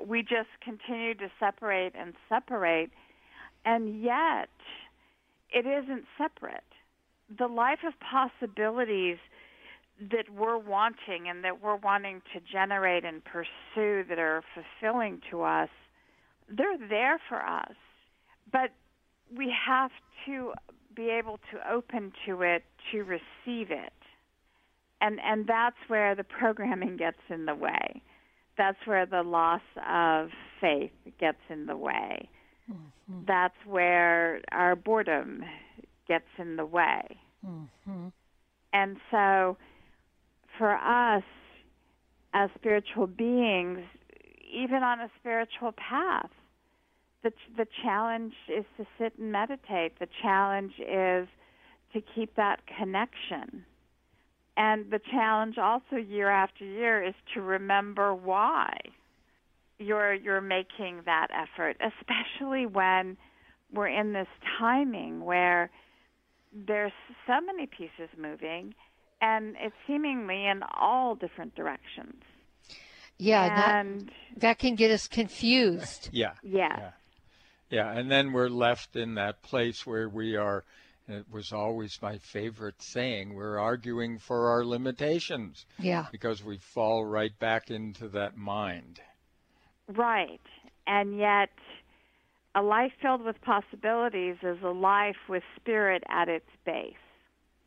We 0.04 0.22
just 0.22 0.48
continue 0.62 1.14
to 1.14 1.28
separate 1.38 1.92
and 1.98 2.14
separate, 2.28 2.90
and 3.64 4.02
yet 4.02 4.48
it 5.50 5.66
isn't 5.66 6.04
separate. 6.18 6.64
The 7.38 7.46
life 7.46 7.80
of 7.86 7.94
possibilities 8.00 9.18
that 10.00 10.24
we're 10.34 10.58
wanting 10.58 11.28
and 11.28 11.44
that 11.44 11.62
we're 11.62 11.76
wanting 11.76 12.20
to 12.32 12.40
generate 12.52 13.04
and 13.04 13.22
pursue 13.24 14.04
that 14.08 14.18
are 14.18 14.42
fulfilling 14.54 15.20
to 15.30 15.42
us, 15.42 15.68
they're 16.48 16.78
there 16.88 17.20
for 17.28 17.44
us. 17.44 17.74
But 18.50 18.70
we 19.36 19.52
have 19.66 19.90
to 20.26 20.52
be 20.94 21.10
able 21.10 21.38
to 21.52 21.72
open 21.72 22.12
to 22.26 22.42
it 22.42 22.64
to 22.92 23.02
receive 23.02 23.70
it. 23.70 23.92
And 25.04 25.20
and 25.20 25.46
that's 25.46 25.76
where 25.88 26.14
the 26.14 26.24
programming 26.24 26.96
gets 26.96 27.18
in 27.28 27.44
the 27.44 27.54
way. 27.54 28.02
That's 28.56 28.78
where 28.86 29.04
the 29.04 29.22
loss 29.22 29.60
of 29.86 30.30
faith 30.62 30.92
gets 31.20 31.38
in 31.50 31.66
the 31.66 31.76
way. 31.76 32.28
Mm-hmm. 32.70 33.24
That's 33.26 33.56
where 33.66 34.40
our 34.50 34.74
boredom 34.74 35.44
gets 36.08 36.24
in 36.38 36.56
the 36.56 36.64
way. 36.64 37.02
Mm-hmm. 37.46 38.06
And 38.72 38.96
so 39.10 39.58
for 40.56 40.74
us 40.74 41.24
as 42.32 42.48
spiritual 42.54 43.06
beings, 43.06 43.80
even 44.50 44.82
on 44.82 45.00
a 45.00 45.10
spiritual 45.20 45.72
path, 45.72 46.30
the 47.22 47.32
the 47.58 47.66
challenge 47.82 48.32
is 48.48 48.64
to 48.78 48.86
sit 48.98 49.18
and 49.18 49.30
meditate. 49.30 49.98
The 49.98 50.08
challenge 50.22 50.72
is 50.78 51.28
to 51.92 52.00
keep 52.14 52.36
that 52.36 52.60
connection. 52.78 53.66
And 54.56 54.90
the 54.90 55.00
challenge 55.10 55.58
also 55.58 55.96
year 55.96 56.30
after 56.30 56.64
year 56.64 57.02
is 57.02 57.14
to 57.34 57.40
remember 57.40 58.14
why 58.14 58.76
you're 59.78 60.14
you're 60.14 60.40
making 60.40 61.02
that 61.06 61.28
effort, 61.32 61.76
especially 61.80 62.66
when 62.66 63.16
we're 63.72 63.88
in 63.88 64.12
this 64.12 64.28
timing 64.58 65.24
where 65.24 65.70
there's 66.52 66.92
so 67.26 67.40
many 67.40 67.66
pieces 67.66 68.08
moving 68.16 68.74
and 69.20 69.56
it's 69.58 69.74
seemingly 69.86 70.46
in 70.46 70.62
all 70.78 71.14
different 71.14 71.54
directions. 71.54 72.22
Yeah, 73.18 73.78
and 73.78 74.08
that, 74.08 74.40
that 74.40 74.58
can 74.58 74.74
get 74.74 74.90
us 74.90 75.08
confused. 75.08 76.10
Yeah. 76.12 76.34
Yeah. 76.42 76.76
yeah. 76.78 76.90
Yeah, 77.70 77.90
and 77.90 78.10
then 78.10 78.32
we're 78.32 78.48
left 78.48 78.94
in 78.94 79.14
that 79.14 79.42
place 79.42 79.86
where 79.86 80.08
we 80.08 80.36
are. 80.36 80.64
It 81.06 81.26
was 81.30 81.52
always 81.52 81.98
my 82.00 82.18
favorite 82.18 82.80
saying. 82.80 83.34
We're 83.34 83.58
arguing 83.58 84.18
for 84.18 84.50
our 84.50 84.64
limitations. 84.64 85.66
Yeah. 85.78 86.06
Because 86.10 86.42
we 86.42 86.56
fall 86.56 87.04
right 87.04 87.38
back 87.38 87.70
into 87.70 88.08
that 88.08 88.36
mind. 88.36 89.00
Right. 89.88 90.40
And 90.86 91.18
yet, 91.18 91.50
a 92.54 92.62
life 92.62 92.92
filled 93.02 93.22
with 93.22 93.40
possibilities 93.42 94.36
is 94.42 94.62
a 94.62 94.70
life 94.70 95.16
with 95.28 95.42
spirit 95.56 96.02
at 96.08 96.28
its 96.28 96.48
base. 96.64 96.94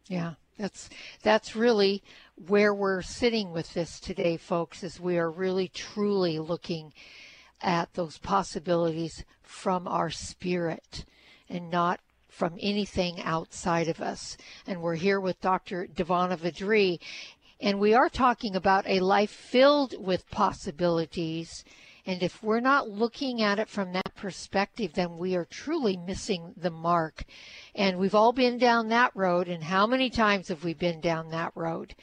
Yeah. 0.07 0.33
That's 0.57 0.89
that's 1.21 1.55
really 1.55 2.01
where 2.47 2.73
we're 2.73 3.03
sitting 3.03 3.51
with 3.51 3.75
this 3.75 3.99
today, 3.99 4.37
folks, 4.37 4.83
is 4.83 4.99
we 4.99 5.19
are 5.19 5.29
really 5.29 5.67
truly 5.67 6.39
looking 6.39 6.93
at 7.61 7.93
those 7.93 8.17
possibilities 8.17 9.23
from 9.43 9.87
our 9.87 10.09
spirit 10.09 11.05
and 11.47 11.69
not 11.69 11.99
from 12.37 12.55
anything 12.61 13.19
outside 13.23 13.87
of 13.87 13.99
us. 13.99 14.37
And 14.67 14.79
we're 14.79 14.93
here 14.93 15.19
with 15.19 15.41
Dr. 15.41 15.87
Devana 15.87 16.37
Vadri, 16.37 16.99
and 17.59 17.79
we 17.79 17.95
are 17.95 18.09
talking 18.09 18.55
about 18.55 18.87
a 18.87 18.99
life 18.99 19.31
filled 19.31 19.95
with 19.97 20.29
possibilities. 20.29 21.65
And 22.05 22.21
if 22.21 22.43
we're 22.43 22.59
not 22.59 22.87
looking 22.87 23.41
at 23.41 23.57
it 23.57 23.67
from 23.67 23.91
that 23.93 24.13
perspective, 24.15 24.93
then 24.93 25.17
we 25.17 25.35
are 25.35 25.45
truly 25.45 25.97
missing 25.97 26.53
the 26.55 26.69
mark. 26.69 27.23
And 27.73 27.97
we've 27.97 28.13
all 28.13 28.33
been 28.33 28.59
down 28.59 28.89
that 28.89 29.15
road. 29.15 29.47
And 29.47 29.63
how 29.63 29.87
many 29.87 30.11
times 30.11 30.49
have 30.49 30.63
we 30.63 30.75
been 30.75 31.01
down 31.01 31.31
that 31.31 31.53
road? 31.55 31.95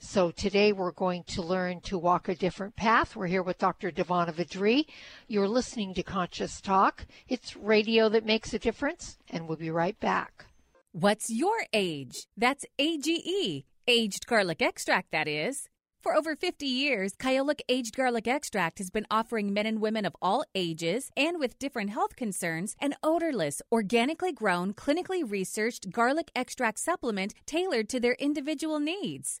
So 0.00 0.30
today 0.30 0.72
we're 0.72 0.92
going 0.92 1.24
to 1.24 1.42
learn 1.42 1.80
to 1.82 1.98
walk 1.98 2.28
a 2.28 2.34
different 2.36 2.76
path. 2.76 3.16
We're 3.16 3.26
here 3.26 3.42
with 3.42 3.58
Dr. 3.58 3.90
Devana 3.90 4.32
Vadri. 4.32 4.86
You're 5.26 5.48
listening 5.48 5.92
to 5.94 6.04
Conscious 6.04 6.60
Talk. 6.60 7.04
It's 7.28 7.56
radio 7.56 8.08
that 8.10 8.24
makes 8.24 8.54
a 8.54 8.60
difference, 8.60 9.18
and 9.28 9.48
we'll 9.48 9.58
be 9.58 9.72
right 9.72 9.98
back. 9.98 10.46
What's 10.92 11.30
your 11.30 11.66
age? 11.72 12.14
That's 12.36 12.64
AGE, 12.78 13.64
aged 13.88 14.26
garlic 14.28 14.62
extract, 14.62 15.10
that 15.10 15.26
is. 15.26 15.68
For 16.00 16.14
over 16.14 16.36
50 16.36 16.64
years, 16.64 17.14
Kyolic 17.14 17.60
Aged 17.68 17.96
Garlic 17.96 18.28
Extract 18.28 18.78
has 18.78 18.88
been 18.88 19.06
offering 19.10 19.52
men 19.52 19.66
and 19.66 19.80
women 19.80 20.04
of 20.04 20.14
all 20.22 20.44
ages 20.54 21.10
and 21.16 21.40
with 21.40 21.58
different 21.58 21.90
health 21.90 22.14
concerns 22.14 22.76
an 22.80 22.94
odorless, 23.02 23.60
organically 23.72 24.32
grown, 24.32 24.74
clinically 24.74 25.28
researched 25.28 25.90
garlic 25.90 26.30
extract 26.36 26.78
supplement 26.78 27.34
tailored 27.46 27.88
to 27.88 27.98
their 27.98 28.14
individual 28.14 28.78
needs. 28.78 29.40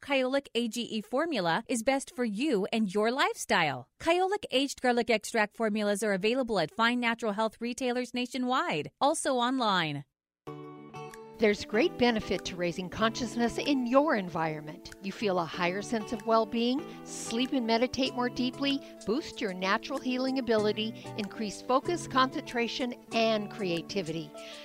Kyolic 0.00 0.46
AGE 0.54 1.04
formula 1.04 1.64
is 1.68 1.82
best 1.82 2.14
for 2.14 2.24
you 2.24 2.66
and 2.72 2.94
your 2.94 3.10
lifestyle. 3.10 3.88
Kyolic 4.00 4.44
aged 4.50 4.80
garlic 4.80 5.10
extract 5.10 5.56
formulas 5.56 6.02
are 6.02 6.12
available 6.12 6.58
at 6.58 6.70
fine 6.70 7.00
natural 7.00 7.32
health 7.32 7.56
retailers 7.60 8.14
nationwide, 8.14 8.90
also 9.00 9.34
online. 9.34 10.04
There's 11.42 11.64
great 11.64 11.98
benefit 11.98 12.44
to 12.44 12.54
raising 12.54 12.88
consciousness 12.88 13.58
in 13.58 13.84
your 13.84 14.14
environment. 14.14 14.92
You 15.02 15.10
feel 15.10 15.40
a 15.40 15.44
higher 15.44 15.82
sense 15.82 16.12
of 16.12 16.24
well 16.24 16.46
being, 16.46 16.80
sleep 17.02 17.52
and 17.52 17.66
meditate 17.66 18.14
more 18.14 18.28
deeply, 18.28 18.80
boost 19.06 19.40
your 19.40 19.52
natural 19.52 19.98
healing 19.98 20.38
ability, 20.38 21.04
increase 21.18 21.60
focus, 21.60 22.06
concentration, 22.06 22.94
and 23.12 23.50
creativity. 23.50 24.30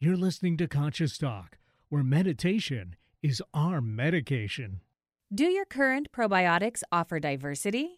You're 0.00 0.16
listening 0.16 0.56
to 0.58 0.68
Conscious 0.68 1.18
Talk, 1.18 1.58
where 1.88 2.04
meditation 2.04 2.94
is 3.20 3.42
our 3.52 3.80
medication. 3.80 4.80
Do 5.34 5.46
your 5.46 5.64
current 5.64 6.12
probiotics 6.12 6.84
offer 6.92 7.18
diversity? 7.18 7.97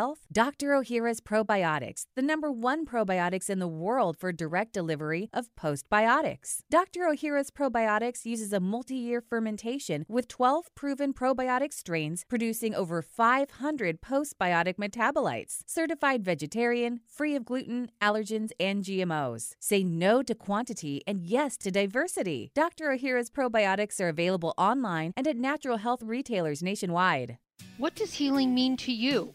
health? 0.00 0.20
Dr. 0.32 0.68
Ohhira's 0.70 1.20
Probiotics, 1.20 2.06
the 2.16 2.22
number 2.22 2.50
one 2.50 2.86
probiotics 2.86 3.50
in 3.50 3.58
the 3.58 3.68
world 3.68 4.16
for 4.16 4.32
direct 4.32 4.72
delivery 4.72 5.28
of 5.30 5.50
postbiotics. 5.62 6.60
Dr. 6.70 7.00
Ohhira's 7.00 7.50
Probiotics 7.50 8.24
uses 8.24 8.50
a 8.54 8.60
multi 8.60 8.94
year 8.94 9.20
fermentation 9.20 10.06
with 10.08 10.26
12 10.26 10.74
proven 10.74 11.12
probiotic 11.12 11.74
strains 11.74 12.24
producing 12.30 12.74
over 12.74 13.02
500 13.02 14.00
postbiotic 14.00 14.76
metabolites. 14.76 15.58
Certified 15.66 16.24
vegetarian, 16.24 17.00
free 17.06 17.34
of 17.36 17.44
gluten, 17.44 17.90
allergens, 18.00 18.52
and 18.58 18.82
GMOs. 18.82 19.52
Say 19.60 19.84
no 19.84 20.22
to 20.22 20.34
quantity 20.34 21.02
and 21.06 21.20
yes 21.26 21.58
to 21.58 21.70
diversity. 21.70 22.52
Dr. 22.54 22.86
Ohhira's 22.86 23.30
Probiotics 23.30 24.00
are 24.00 24.08
available 24.08 24.54
online 24.56 25.12
and 25.14 25.28
at 25.28 25.36
natural 25.36 25.76
health 25.76 26.02
retailers 26.02 26.62
nationwide. 26.62 27.36
What 27.76 27.94
does 27.94 28.14
healing 28.14 28.54
mean 28.54 28.78
to 28.78 28.92
you? 28.92 29.34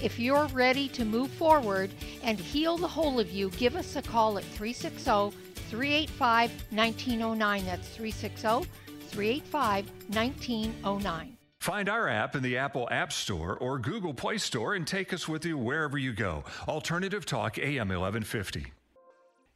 If 0.00 0.16
you're 0.16 0.46
ready 0.48 0.88
to 0.90 1.04
move 1.04 1.28
forward 1.28 1.90
and 2.22 2.38
heal 2.38 2.76
the 2.76 2.86
whole 2.86 3.18
of 3.18 3.32
you, 3.32 3.50
give 3.50 3.74
us 3.74 3.96
a 3.96 4.02
call 4.02 4.38
at 4.38 4.44
360 4.44 5.36
385 5.68 6.50
1909. 6.70 7.64
That's 7.64 7.88
360 7.88 8.70
385 9.08 9.90
1909. 10.06 11.36
Find 11.58 11.88
our 11.88 12.08
app 12.08 12.36
in 12.36 12.44
the 12.44 12.56
Apple 12.56 12.88
App 12.92 13.12
Store 13.12 13.56
or 13.56 13.80
Google 13.80 14.14
Play 14.14 14.38
Store 14.38 14.74
and 14.74 14.86
take 14.86 15.12
us 15.12 15.26
with 15.26 15.44
you 15.44 15.58
wherever 15.58 15.98
you 15.98 16.12
go. 16.12 16.44
Alternative 16.68 17.26
Talk 17.26 17.58
AM 17.58 17.88
1150. 17.88 18.72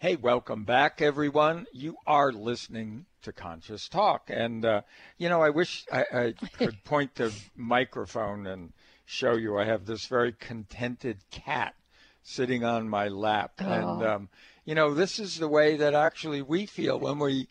Hey, 0.01 0.17
welcome 0.17 0.65
back, 0.65 1.01
everyone. 1.01 1.67
You 1.73 1.95
are 2.05 2.33
listening 2.33 3.07
to 3.23 3.33
Conscious 3.33 3.89
Talk. 3.89 4.25
And, 4.27 4.65
uh, 4.65 4.83
you 5.19 5.29
know, 5.29 5.41
I 5.41 5.51
wish 5.51 5.87
I, 5.93 6.05
I 6.13 6.35
could 6.55 6.83
point 6.85 7.15
the 7.15 7.33
microphone 7.55 8.49
and 8.49 8.73
show 9.05 9.37
you 9.37 9.59
I 9.59 9.65
have 9.65 9.87
this 9.87 10.07
very 10.07 10.33
contented 10.33 11.19
cat 11.31 11.75
sitting 12.23 12.65
on 12.65 12.89
my 12.89 13.09
lap. 13.09 13.53
Oh. 13.61 13.65
And, 13.65 14.03
um, 14.07 14.29
you 14.65 14.75
know, 14.75 14.95
this 14.95 15.19
is 15.19 15.39
the 15.39 15.49
way 15.49 15.77
that 15.77 15.95
actually 15.95 16.43
we 16.43 16.67
feel 16.67 16.99
when 16.99 17.19
we 17.19 17.49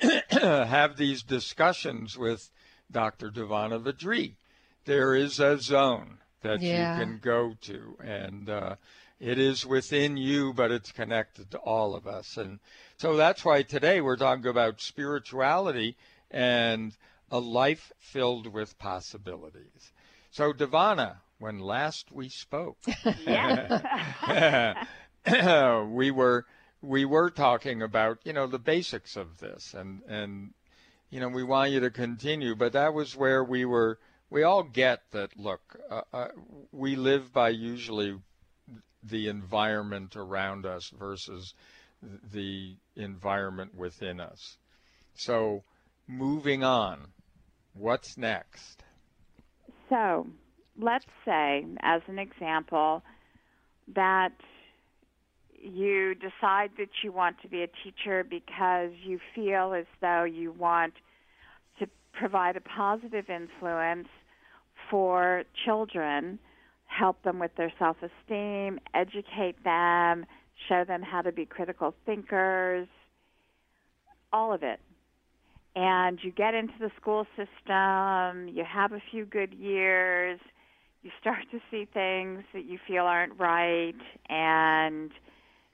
have 0.30 0.96
these 0.96 1.22
discussions 1.22 2.16
with 2.16 2.50
Dr. 2.90 3.30
Devana 3.30 3.82
Vadri. 3.82 4.34
There 4.84 5.14
is 5.14 5.40
a 5.40 5.58
zone 5.58 6.18
that 6.42 6.60
yeah. 6.60 6.98
you 6.98 7.04
can 7.04 7.18
go 7.18 7.54
to, 7.62 7.96
and 8.02 8.50
uh, 8.50 8.76
it 9.18 9.38
is 9.38 9.64
within 9.64 10.16
you, 10.16 10.52
but 10.52 10.70
it's 10.70 10.92
connected 10.92 11.50
to 11.50 11.58
all 11.58 11.94
of 11.94 12.06
us. 12.06 12.36
And 12.36 12.60
so 12.96 13.16
that's 13.16 13.44
why 13.44 13.62
today 13.62 14.00
we're 14.00 14.16
talking 14.16 14.46
about 14.46 14.80
spirituality 14.80 15.96
and 16.30 16.94
a 17.30 17.38
life 17.38 17.92
filled 17.98 18.52
with 18.52 18.78
possibilities. 18.78 19.92
So, 20.34 20.52
Devana, 20.52 21.18
when 21.38 21.60
last 21.60 22.10
we 22.10 22.28
spoke, 22.28 22.78
we 25.92 26.10
were 26.10 26.44
we 26.82 27.04
were 27.04 27.30
talking 27.30 27.82
about 27.82 28.18
you 28.24 28.32
know 28.32 28.48
the 28.48 28.58
basics 28.58 29.14
of 29.14 29.38
this, 29.38 29.74
and 29.74 30.02
and 30.08 30.54
you 31.08 31.20
know 31.20 31.28
we 31.28 31.44
want 31.44 31.70
you 31.70 31.78
to 31.78 31.90
continue, 31.90 32.56
but 32.56 32.72
that 32.72 32.94
was 32.94 33.14
where 33.14 33.44
we 33.44 33.64
were. 33.64 34.00
We 34.28 34.42
all 34.42 34.64
get 34.64 35.02
that. 35.12 35.38
Look, 35.38 35.78
uh, 35.88 36.00
uh, 36.12 36.28
we 36.72 36.96
live 36.96 37.32
by 37.32 37.50
usually 37.50 38.18
the 39.04 39.28
environment 39.28 40.16
around 40.16 40.66
us 40.66 40.90
versus 40.98 41.54
the 42.02 42.74
environment 42.96 43.76
within 43.76 44.18
us. 44.18 44.58
So 45.14 45.62
moving 46.08 46.64
on. 46.64 47.12
What's 47.72 48.18
next? 48.18 48.83
So, 49.88 50.26
let's 50.80 51.04
say, 51.24 51.64
as 51.82 52.02
an 52.08 52.18
example, 52.18 53.02
that 53.94 54.32
you 55.60 56.14
decide 56.14 56.70
that 56.78 56.88
you 57.02 57.12
want 57.12 57.36
to 57.42 57.48
be 57.48 57.62
a 57.62 57.68
teacher 57.82 58.24
because 58.24 58.90
you 59.02 59.18
feel 59.34 59.72
as 59.72 59.86
though 60.00 60.24
you 60.24 60.52
want 60.52 60.94
to 61.78 61.86
provide 62.12 62.56
a 62.56 62.60
positive 62.60 63.30
influence 63.30 64.08
for 64.90 65.44
children, 65.64 66.38
help 66.86 67.22
them 67.22 67.38
with 67.38 67.50
their 67.56 67.72
self 67.78 67.96
esteem, 68.02 68.78
educate 68.94 69.62
them, 69.64 70.26
show 70.68 70.84
them 70.84 71.02
how 71.02 71.22
to 71.22 71.32
be 71.32 71.46
critical 71.46 71.94
thinkers, 72.04 72.86
all 74.32 74.52
of 74.52 74.62
it. 74.62 74.80
And 75.76 76.18
you 76.22 76.30
get 76.30 76.54
into 76.54 76.74
the 76.78 76.90
school 77.00 77.26
system, 77.36 78.48
you 78.48 78.64
have 78.64 78.92
a 78.92 79.02
few 79.10 79.24
good 79.24 79.52
years, 79.54 80.38
you 81.02 81.10
start 81.20 81.40
to 81.50 81.58
see 81.70 81.86
things 81.92 82.44
that 82.54 82.64
you 82.64 82.78
feel 82.86 83.04
aren't 83.04 83.38
right, 83.38 83.94
and 84.28 85.10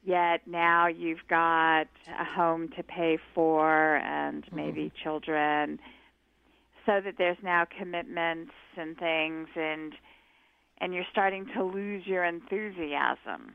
yet 0.03 0.41
now 0.47 0.87
you've 0.87 1.27
got 1.29 1.87
a 2.19 2.25
home 2.25 2.69
to 2.77 2.83
pay 2.83 3.19
for 3.35 3.97
and 3.97 4.45
mm-hmm. 4.45 4.57
maybe 4.57 4.85
mm-hmm. 4.85 5.03
children 5.03 5.79
so 6.87 7.01
that 7.05 7.15
there's 7.19 7.37
now 7.43 7.67
commitments 7.79 8.53
and 8.77 8.97
things 8.99 9.49
and 9.57 9.95
and 10.83 10.95
you're 10.95 11.05
starting 11.13 11.47
to 11.55 11.63
lose 11.63 12.07
your 12.07 12.25
enthusiasm 12.25 13.53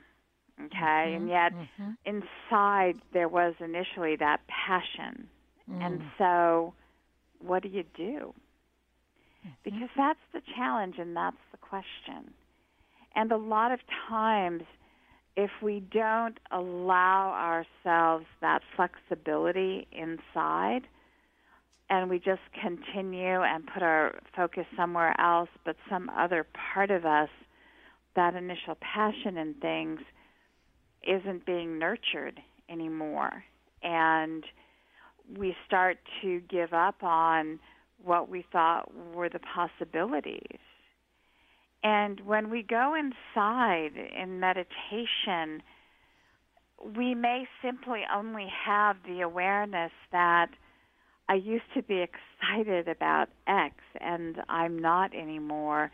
okay 0.63 0.75
mm-hmm. 0.81 1.15
and 1.15 1.29
yet 1.29 1.51
mm-hmm. 1.53 1.91
inside 2.05 2.95
there 3.13 3.27
was 3.27 3.55
initially 3.59 4.15
that 4.15 4.41
passion 4.47 5.27
mm. 5.69 5.85
and 5.85 6.01
so 6.17 6.73
what 7.39 7.63
do 7.63 7.69
you 7.69 7.83
do 7.95 8.33
mm-hmm. 9.43 9.49
because 9.63 9.89
that's 9.97 10.19
the 10.33 10.41
challenge 10.55 10.95
and 10.97 11.15
that's 11.15 11.37
the 11.51 11.57
question 11.57 12.33
and 13.15 13.31
a 13.31 13.37
lot 13.37 13.71
of 13.71 13.79
times 14.09 14.63
if 15.37 15.51
we 15.61 15.83
don't 15.91 16.39
allow 16.51 17.65
ourselves 17.85 18.25
that 18.41 18.61
flexibility 18.75 19.87
inside 19.91 20.81
and 21.89 22.09
we 22.09 22.17
just 22.17 22.41
continue 22.61 23.41
and 23.41 23.67
put 23.71 23.83
our 23.83 24.19
focus 24.35 24.65
somewhere 24.75 25.19
else, 25.19 25.49
but 25.65 25.75
some 25.89 26.09
other 26.09 26.47
part 26.73 26.89
of 26.89 27.05
us, 27.05 27.29
that 28.15 28.33
initial 28.33 28.75
passion 28.81 29.37
in 29.37 29.53
things, 29.55 29.99
isn't 31.07 31.45
being 31.45 31.77
nurtured 31.77 32.39
anymore. 32.69 33.43
And 33.83 34.43
we 35.37 35.55
start 35.65 35.97
to 36.21 36.41
give 36.49 36.73
up 36.73 37.03
on 37.03 37.59
what 38.03 38.29
we 38.29 38.45
thought 38.51 38.91
were 39.13 39.29
the 39.29 39.39
possibilities. 39.39 40.59
And 41.83 42.19
when 42.21 42.49
we 42.49 42.63
go 42.63 42.95
inside 42.95 43.91
in 43.95 44.39
meditation, 44.39 45.61
we 46.95 47.15
may 47.15 47.47
simply 47.63 48.01
only 48.13 48.47
have 48.65 48.97
the 49.07 49.21
awareness 49.21 49.91
that 50.11 50.47
I 51.29 51.35
used 51.35 51.65
to 51.75 51.81
be 51.83 52.03
excited 52.51 52.87
about 52.87 53.29
X 53.47 53.75
and 53.99 54.37
I'm 54.49 54.79
not 54.79 55.15
anymore 55.15 55.91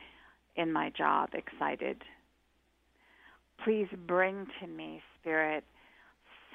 in 0.56 0.72
my 0.72 0.91
job 0.98 1.30
excited. 1.34 2.02
Please 3.63 3.88
bring 4.08 4.48
to 4.60 4.67
me, 4.67 5.02
Spirit, 5.20 5.63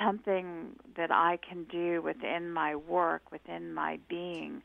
something 0.02 0.76
that 0.96 1.10
I 1.10 1.38
can 1.48 1.64
do 1.64 2.02
within 2.02 2.50
my 2.50 2.74
work, 2.74 3.30
within 3.32 3.72
my 3.72 3.98
being, 4.08 4.62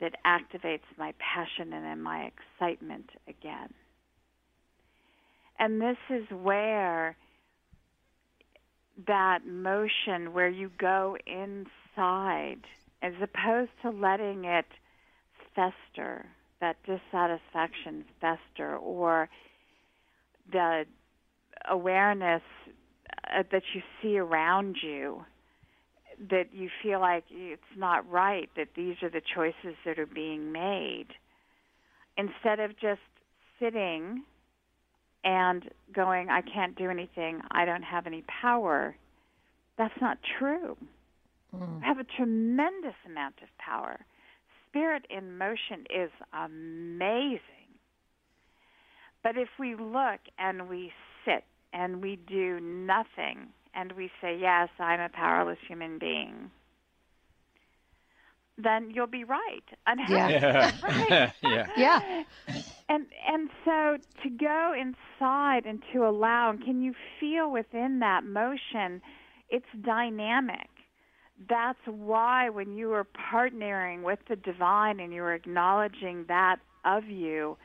that 0.00 0.14
activates 0.26 0.82
my 0.98 1.14
passion 1.18 1.72
and 1.72 1.84
then 1.84 2.02
my 2.02 2.30
excitement 2.30 3.10
again. 3.28 3.72
And 5.58 5.80
this 5.80 5.96
is 6.10 6.24
where 6.30 7.16
that 9.06 9.46
motion, 9.46 10.32
where 10.32 10.48
you 10.48 10.70
go 10.78 11.16
inside, 11.26 12.60
as 13.02 13.12
opposed 13.22 13.70
to 13.82 13.90
letting 13.90 14.44
it 14.44 14.66
fester, 15.54 16.26
that 16.60 16.76
dissatisfaction 16.86 18.04
fester, 18.20 18.76
or 18.76 19.28
the 20.50 20.84
awareness 21.68 22.42
uh, 23.32 23.42
that 23.52 23.62
you 23.74 23.82
see 24.02 24.18
around 24.18 24.76
you 24.82 25.24
that 26.30 26.46
you 26.52 26.68
feel 26.82 27.00
like 27.00 27.24
it's 27.30 27.62
not 27.76 28.08
right 28.08 28.48
that 28.56 28.68
these 28.76 28.94
are 29.02 29.10
the 29.10 29.22
choices 29.34 29.76
that 29.84 29.98
are 29.98 30.06
being 30.06 30.52
made 30.52 31.08
instead 32.16 32.60
of 32.60 32.70
just 32.78 33.00
sitting 33.58 34.22
and 35.24 35.70
going, 35.92 36.28
I 36.28 36.42
can't 36.42 36.76
do 36.76 36.90
anything, 36.90 37.40
I 37.50 37.64
don't 37.64 37.82
have 37.82 38.06
any 38.06 38.22
power, 38.42 38.94
that's 39.76 39.94
not 40.00 40.18
true. 40.38 40.76
Mm. 41.54 41.82
have 41.82 41.98
a 41.98 42.04
tremendous 42.04 42.94
amount 43.06 43.36
of 43.42 43.48
power. 43.58 44.04
Spirit 44.68 45.06
in 45.08 45.38
motion 45.38 45.84
is 45.88 46.10
amazing. 46.32 47.38
But 49.22 49.36
if 49.36 49.48
we 49.58 49.76
look 49.76 50.20
and 50.38 50.68
we 50.68 50.92
and 51.74 52.02
we 52.02 52.16
do 52.16 52.60
nothing 52.60 53.48
and 53.74 53.92
we 53.92 54.10
say, 54.22 54.38
Yes, 54.40 54.70
I'm 54.80 55.00
a 55.00 55.10
powerless 55.10 55.58
human 55.68 55.98
being, 55.98 56.52
then 58.58 58.90
you'll 58.90 59.06
be 59.06 59.24
right. 59.24 59.64
Yeah. 60.08 60.30
Yeah. 60.42 60.72
right. 60.82 61.18
yeah. 61.42 61.66
yeah. 61.76 62.00
And 62.88 63.06
and 63.28 63.50
so 63.64 63.98
to 64.22 64.30
go 64.30 64.74
inside 64.78 65.66
and 65.66 65.82
to 65.92 66.06
allow, 66.06 66.50
and 66.50 66.62
can 66.64 66.82
you 66.82 66.94
feel 67.20 67.50
within 67.50 68.00
that 68.00 68.24
motion? 68.24 69.02
It's 69.50 69.66
dynamic. 69.84 70.68
That's 71.48 71.78
why 71.86 72.50
when 72.50 72.72
you 72.76 72.92
are 72.92 73.06
partnering 73.32 74.02
with 74.02 74.20
the 74.28 74.36
divine 74.36 75.00
and 75.00 75.12
you're 75.12 75.34
acknowledging 75.34 76.26
that 76.28 76.56
of 76.84 77.06
you, 77.06 77.56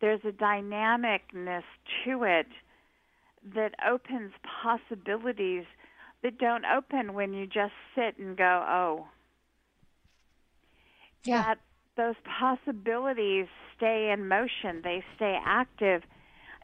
there's 0.00 0.20
a 0.24 0.32
dynamicness 0.32 1.64
to 2.04 2.24
it 2.24 2.46
that 3.54 3.74
opens 3.88 4.32
possibilities 4.62 5.64
that 6.22 6.38
don't 6.38 6.64
open 6.64 7.14
when 7.14 7.32
you 7.32 7.46
just 7.46 7.72
sit 7.94 8.18
and 8.18 8.36
go, 8.36 8.64
oh, 8.68 9.06
yeah. 11.24 11.42
that 11.42 11.58
those 11.96 12.16
possibilities 12.38 13.46
stay 13.76 14.10
in 14.12 14.28
motion, 14.28 14.80
they 14.82 15.02
stay 15.16 15.38
active, 15.44 16.02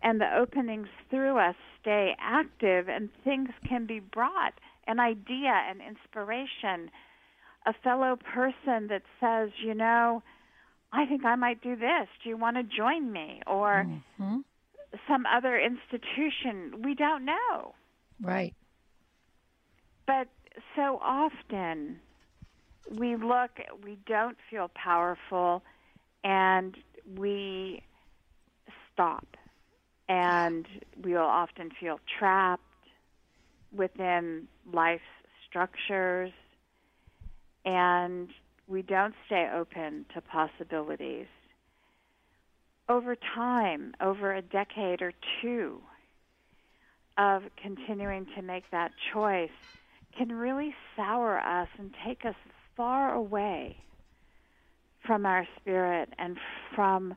and 0.02 0.20
the 0.20 0.36
openings 0.36 0.88
through 1.10 1.38
us 1.38 1.56
stay 1.80 2.14
active, 2.20 2.88
and 2.88 3.08
things 3.24 3.50
can 3.68 3.86
be 3.86 4.00
brought 4.00 4.54
an 4.86 5.00
idea, 5.00 5.52
an 5.68 5.80
inspiration, 5.80 6.90
a 7.66 7.72
fellow 7.82 8.16
person 8.16 8.88
that 8.88 9.02
says, 9.20 9.50
you 9.64 9.74
know, 9.74 10.22
I 10.92 11.06
think 11.06 11.24
I 11.24 11.34
might 11.34 11.62
do 11.62 11.74
this. 11.74 12.08
Do 12.22 12.28
you 12.28 12.36
want 12.36 12.56
to 12.56 12.62
join 12.62 13.10
me? 13.10 13.40
Or 13.46 13.86
mm-hmm. 13.88 14.38
Some 15.08 15.24
other 15.26 15.58
institution. 15.58 16.82
We 16.82 16.94
don't 16.94 17.24
know. 17.24 17.74
Right. 18.20 18.54
But 20.06 20.28
so 20.76 20.98
often 21.02 22.00
we 22.90 23.16
look, 23.16 23.50
we 23.82 23.98
don't 24.06 24.36
feel 24.50 24.70
powerful, 24.74 25.62
and 26.22 26.76
we 27.16 27.82
stop. 28.92 29.26
And 30.08 30.66
we'll 31.02 31.20
often 31.20 31.70
feel 31.80 31.98
trapped 32.18 32.62
within 33.74 34.46
life's 34.70 35.02
structures, 35.48 36.32
and 37.64 38.28
we 38.68 38.82
don't 38.82 39.14
stay 39.26 39.48
open 39.54 40.04
to 40.14 40.20
possibilities. 40.20 41.26
Over 42.88 43.16
time, 43.16 43.94
over 44.00 44.34
a 44.34 44.42
decade 44.42 45.00
or 45.00 45.12
two 45.40 45.80
of 47.16 47.42
continuing 47.60 48.26
to 48.36 48.42
make 48.42 48.70
that 48.70 48.92
choice, 49.12 49.50
can 50.16 50.30
really 50.32 50.74
sour 50.96 51.38
us 51.38 51.68
and 51.78 51.94
take 52.04 52.24
us 52.24 52.34
far 52.76 53.14
away 53.14 53.76
from 55.06 55.26
our 55.26 55.46
spirit 55.60 56.08
and 56.18 56.36
from 56.74 57.14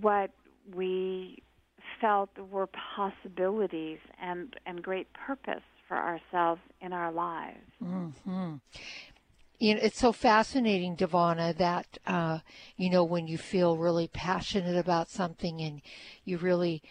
what 0.00 0.30
we 0.74 1.42
felt 2.00 2.30
were 2.50 2.68
possibilities 2.96 3.98
and, 4.20 4.54
and 4.66 4.82
great 4.82 5.12
purpose 5.12 5.62
for 5.88 5.96
ourselves 5.96 6.60
in 6.80 6.92
our 6.92 7.12
lives. 7.12 7.58
Mm-hmm. 7.82 8.54
You 9.62 9.76
know, 9.76 9.80
it's 9.80 10.00
so 10.00 10.10
fascinating, 10.10 10.96
Devana, 10.96 11.56
that 11.56 11.96
uh, 12.04 12.40
you 12.76 12.90
know 12.90 13.04
when 13.04 13.28
you 13.28 13.38
feel 13.38 13.76
really 13.76 14.08
passionate 14.08 14.76
about 14.76 15.08
something 15.08 15.60
and 15.60 15.80
you 16.24 16.36
really 16.38 16.82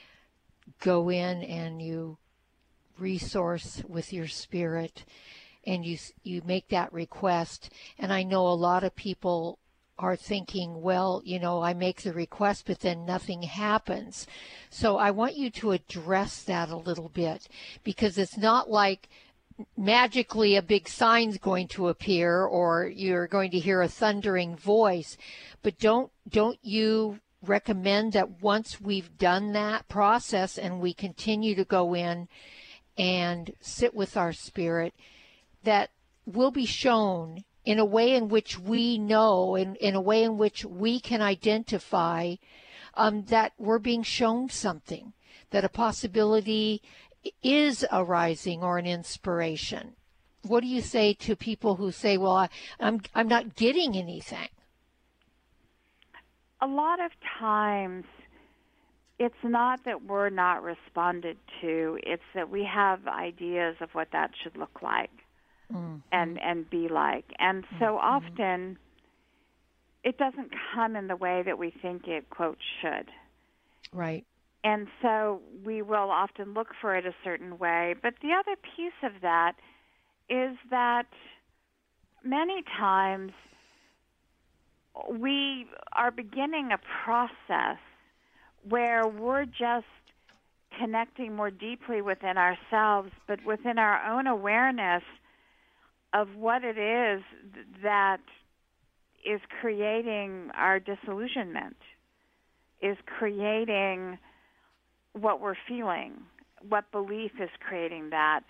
go 0.80 1.10
in 1.10 1.44
and 1.44 1.82
you 1.82 2.18
resource 2.98 3.84
with 3.90 4.14
your 4.14 4.30
spirit 4.30 5.04
and 5.68 5.86
you 5.86 5.98
you 6.24 6.42
make 6.46 6.70
that 6.70 6.94
request 6.94 7.74
and 8.00 8.14
I 8.14 8.24
know 8.24 8.48
a 8.48 8.56
lot 8.56 8.86
of 8.86 8.96
people 8.96 9.60
are 10.00 10.16
thinking, 10.16 10.82
well, 10.82 11.22
you 11.26 11.40
know, 11.40 11.62
I 11.62 11.74
make 11.74 12.02
the 12.02 12.14
request, 12.14 12.64
but 12.66 12.80
then 12.80 13.06
nothing 13.06 13.44
happens. 13.44 14.26
So 14.70 14.98
I 14.98 15.12
want 15.12 15.36
you 15.36 15.50
to 15.50 15.74
address 15.74 16.42
that 16.44 16.70
a 16.70 16.78
little 16.78 17.10
bit 17.10 17.50
because 17.84 18.18
it's 18.18 18.38
not 18.38 18.70
like 18.72 19.10
magically 19.78 20.56
a 20.56 20.62
big 20.62 20.88
sign's 20.88 21.38
going 21.38 21.67
to 21.69 21.88
appear 21.88 22.43
or 22.43 22.88
you're 22.88 23.28
going 23.28 23.52
to 23.52 23.60
hear 23.60 23.82
a 23.82 23.88
thundering 23.88 24.56
voice. 24.56 25.17
But 25.62 25.80
don't, 25.80 26.12
don't 26.28 26.60
you 26.62 27.19
recommend 27.43 28.13
that 28.13 28.41
once 28.41 28.80
we've 28.80 29.17
done 29.17 29.54
that 29.54 29.88
process 29.88 30.58
and 30.58 30.80
we 30.80 30.93
continue 30.93 31.56
to 31.56 31.65
go 31.65 31.93
in 31.93 32.28
and 32.97 33.54
sit 33.62 33.93
with 33.93 34.15
our 34.15 34.34
spirit, 34.34 34.93
that 35.63 35.89
will 36.26 36.52
be 36.52 36.65
shown 36.65 37.43
in 37.65 37.80
a 37.80 37.86
way 37.86 38.15
in 38.15 38.28
which 38.28 38.60
we 38.60 38.97
know, 38.97 39.56
in, 39.56 39.76
in 39.76 39.95
a 39.95 40.02
way 40.02 40.24
in 40.24 40.38
which 40.38 40.65
we 40.65 41.00
can 41.00 41.21
identify 41.21 42.36
um, 42.95 43.24
that 43.26 43.54
we're 43.58 43.80
being 43.80 44.04
shown 44.04 44.50
something, 44.50 45.13
that 45.52 45.63
a 45.63 45.69
possibility 45.69 46.82
is 47.44 47.86
arising 47.92 48.64
or 48.64 48.78
an 48.78 48.86
inspiration. 48.86 49.96
What 50.44 50.62
do 50.62 50.68
you 50.68 50.82
say 50.82 51.14
to 51.14 51.36
people 51.36 51.76
who 51.76 51.92
say, 51.92 52.18
"Well, 52.18 52.36
I, 52.36 52.50
I'm 52.80 53.02
I'm 53.14 53.28
not 53.28 53.56
getting 53.56 53.96
anything"? 53.96 54.50
A 56.62 56.68
lot 56.68 57.00
of 57.00 57.12
times, 57.40 58.06
it's 59.20 59.44
not 59.44 59.84
that 59.86 60.04
we're 60.04 60.30
not 60.30 60.64
responded 60.64 61.38
to; 61.62 62.00
it's 62.02 62.24
that 62.34 62.50
we 62.50 62.64
have 62.64 63.08
ideas 63.08 63.76
of 63.82 63.90
what 63.94 64.10
that 64.12 64.32
should 64.42 64.58
look 64.58 64.82
like 64.82 65.12
mm-hmm. 65.72 65.98
and 66.12 66.42
and 66.42 66.70
be 66.70 66.88
like. 66.88 67.26
And 67.40 67.64
so 67.80 67.86
mm-hmm. 67.86 67.98
often 67.98 68.78
it 70.04 70.18
doesn't 70.18 70.52
come 70.74 70.96
in 70.96 71.08
the 71.08 71.16
way 71.16 71.44
that 71.46 71.58
we 71.58 71.74
think 71.82 72.08
it 72.08 72.30
quote 72.30 72.58
should. 72.82 73.10
Right. 73.94 74.26
And 74.63 74.88
so 75.02 75.41
we 75.65 75.82
will 75.82 76.12
often 76.12 76.54
look 76.54 76.67
for 76.80 76.95
it 76.95 77.06
a 77.06 77.15
certain 77.24 77.58
way. 77.58 77.95
But 78.02 78.15
the 78.21 78.30
other 78.34 78.56
piece 78.76 78.93
of 79.04 79.21
that 79.21 79.54
is 80.30 80.56
that 80.69 81.08
many 82.24 82.63
times 82.78 83.32
we 85.10 85.65
are 85.93 86.12
beginning 86.12 86.69
a 86.71 86.80
process 87.04 87.78
where 88.67 89.08
we're 89.08 89.45
just 89.45 89.86
connecting 90.78 91.36
more 91.36 91.52
deeply 91.52 92.02
within 92.02 92.38
ourselves, 92.38 93.10
but 93.28 93.39
within 93.45 93.78
our 93.78 94.06
own 94.06 94.28
awareness 94.28 95.04
of 96.13 96.28
what 96.36 96.63
it 96.63 96.78
is 96.78 97.24
that 97.84 98.19
is 99.26 99.41
creating 99.60 100.50
our 100.56 100.80
disillusionment, 100.80 101.78
is 102.82 102.97
creating 103.06 104.17
what 105.13 105.41
we're 105.41 105.56
feeling, 105.67 106.13
what 106.67 106.91
belief 106.91 107.32
is 107.41 107.50
creating 107.60 108.10
that, 108.12 108.41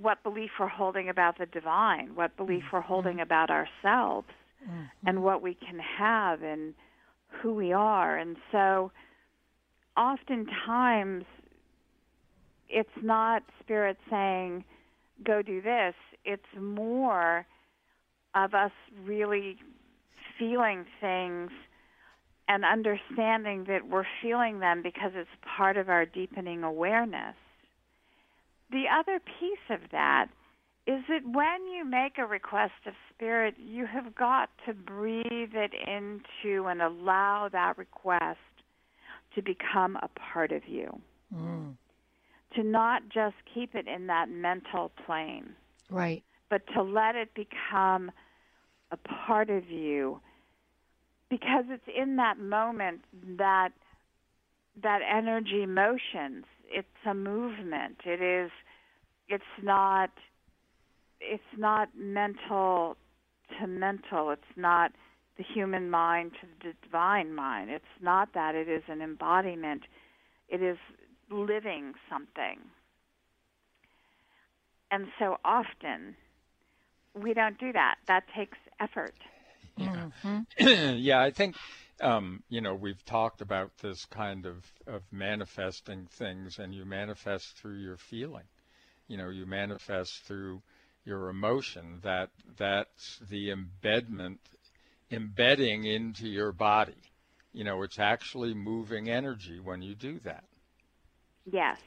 what 0.00 0.22
belief 0.22 0.50
we're 0.58 0.68
holding 0.68 1.08
about 1.08 1.38
the 1.38 1.46
divine, 1.46 2.14
what 2.14 2.36
belief 2.36 2.62
we're 2.72 2.80
mm-hmm. 2.80 2.88
holding 2.88 3.20
about 3.20 3.50
ourselves, 3.50 4.28
mm-hmm. 4.68 4.84
and 5.06 5.22
what 5.22 5.42
we 5.42 5.54
can 5.54 5.78
have 5.78 6.42
and 6.42 6.74
who 7.42 7.54
we 7.54 7.72
are. 7.72 8.16
And 8.16 8.36
so 8.52 8.90
oftentimes 9.96 11.24
it's 12.68 12.88
not 13.02 13.42
spirit 13.60 13.96
saying, 14.10 14.64
go 15.24 15.42
do 15.42 15.60
this 15.60 15.94
it's 16.28 16.42
more 16.60 17.46
of 18.34 18.54
us 18.54 18.70
really 19.04 19.56
feeling 20.38 20.84
things 21.00 21.50
and 22.48 22.64
understanding 22.64 23.64
that 23.68 23.88
we're 23.88 24.06
feeling 24.22 24.58
them 24.58 24.82
because 24.82 25.12
it's 25.14 25.28
part 25.56 25.76
of 25.76 25.88
our 25.90 26.06
deepening 26.06 26.64
awareness. 26.64 27.36
The 28.70 28.84
other 28.92 29.20
piece 29.38 29.58
of 29.70 29.80
that 29.92 30.28
is 30.86 31.02
that 31.08 31.20
when 31.24 31.66
you 31.70 31.84
make 31.84 32.16
a 32.16 32.24
request 32.24 32.72
of 32.86 32.94
spirit, 33.14 33.54
you 33.58 33.84
have 33.84 34.14
got 34.14 34.48
to 34.66 34.72
breathe 34.72 35.24
it 35.54 35.72
into 35.86 36.66
and 36.66 36.80
allow 36.80 37.50
that 37.52 37.76
request 37.76 38.38
to 39.34 39.42
become 39.42 39.96
a 39.96 40.08
part 40.32 40.50
of 40.50 40.62
you. 40.66 40.98
Mm. 41.34 41.74
To 42.56 42.62
not 42.62 43.02
just 43.10 43.34
keep 43.52 43.74
it 43.74 43.86
in 43.86 44.06
that 44.06 44.30
mental 44.30 44.90
plane. 45.04 45.50
Right. 45.90 46.22
But 46.48 46.62
to 46.74 46.82
let 46.82 47.14
it 47.14 47.34
become 47.34 48.10
a 48.90 48.96
part 48.96 49.50
of 49.50 49.68
you 49.68 50.20
because 51.30 51.64
it's 51.68 51.88
in 51.94 52.16
that 52.16 52.38
moment 52.38 53.00
that 53.36 53.70
that 54.82 55.00
energy 55.02 55.66
motions. 55.66 56.44
It's 56.70 56.86
a 57.06 57.14
movement. 57.14 57.98
It 58.04 58.22
is 58.22 58.50
it's 59.28 59.44
not 59.62 60.10
it's 61.20 61.42
not 61.56 61.88
mental 61.96 62.96
to 63.58 63.66
mental. 63.66 64.30
It's 64.30 64.42
not 64.56 64.92
the 65.36 65.44
human 65.44 65.90
mind 65.90 66.32
to 66.40 66.46
the 66.62 66.74
divine 66.82 67.34
mind. 67.34 67.70
It's 67.70 67.84
not 68.00 68.34
that. 68.34 68.54
It 68.54 68.68
is 68.68 68.82
an 68.88 69.00
embodiment. 69.00 69.82
It 70.48 70.62
is 70.62 70.78
living 71.30 71.94
something. 72.10 72.58
And 74.90 75.06
so 75.18 75.38
often 75.44 76.16
we 77.14 77.34
don't 77.34 77.58
do 77.58 77.72
that. 77.72 77.96
That 78.06 78.24
takes 78.34 78.58
effort. 78.80 79.14
Yeah, 79.78 80.08
mm-hmm. 80.24 80.96
yeah 80.98 81.20
I 81.20 81.30
think 81.30 81.56
um, 82.00 82.42
you 82.48 82.60
know 82.60 82.74
we've 82.74 83.04
talked 83.04 83.40
about 83.40 83.70
this 83.78 84.04
kind 84.06 84.46
of 84.46 84.64
of 84.86 85.02
manifesting 85.12 86.06
things, 86.06 86.58
and 86.58 86.74
you 86.74 86.84
manifest 86.84 87.56
through 87.56 87.78
your 87.78 87.96
feeling. 87.96 88.44
You 89.08 89.16
know, 89.16 89.30
you 89.30 89.46
manifest 89.46 90.24
through 90.24 90.62
your 91.04 91.28
emotion. 91.28 92.00
That 92.02 92.30
that's 92.56 93.18
the 93.30 93.50
embedment, 93.50 94.38
embedding 95.10 95.84
into 95.84 96.28
your 96.28 96.52
body. 96.52 97.02
You 97.52 97.64
know, 97.64 97.82
it's 97.82 97.98
actually 97.98 98.54
moving 98.54 99.08
energy 99.08 99.60
when 99.60 99.82
you 99.82 99.94
do 99.94 100.18
that. 100.20 100.44
Yes, 101.50 101.78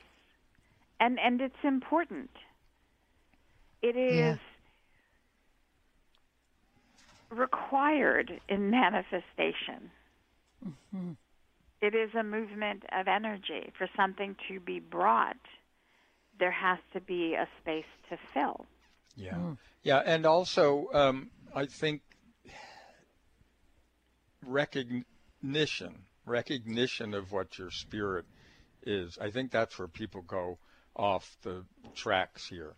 and 0.99 1.19
and 1.19 1.41
it's 1.41 1.63
important 1.63 2.29
it 3.81 3.95
is 3.97 4.17
yeah. 4.17 4.37
Required 7.31 8.39
in 8.49 8.69
manifestation. 8.69 9.91
Mm-hmm. 10.65 11.11
It 11.81 11.95
is 11.95 12.11
a 12.17 12.23
movement 12.23 12.83
of 12.91 13.07
energy. 13.07 13.71
For 13.77 13.87
something 13.95 14.35
to 14.47 14.59
be 14.59 14.79
brought, 14.79 15.37
there 16.39 16.51
has 16.51 16.77
to 16.93 17.01
be 17.01 17.33
a 17.33 17.47
space 17.61 17.85
to 18.09 18.17
fill. 18.33 18.65
Yeah. 19.15 19.33
Mm. 19.33 19.57
Yeah. 19.83 20.01
And 20.05 20.25
also, 20.25 20.87
um, 20.93 21.31
I 21.55 21.65
think 21.65 22.01
recognition, 24.45 25.05
recognition 26.25 27.13
of 27.13 27.31
what 27.31 27.57
your 27.57 27.71
spirit 27.71 28.25
is, 28.83 29.17
I 29.19 29.31
think 29.31 29.51
that's 29.51 29.77
where 29.79 29.87
people 29.87 30.21
go 30.21 30.59
off 30.95 31.37
the 31.41 31.63
tracks 31.95 32.47
here 32.47 32.75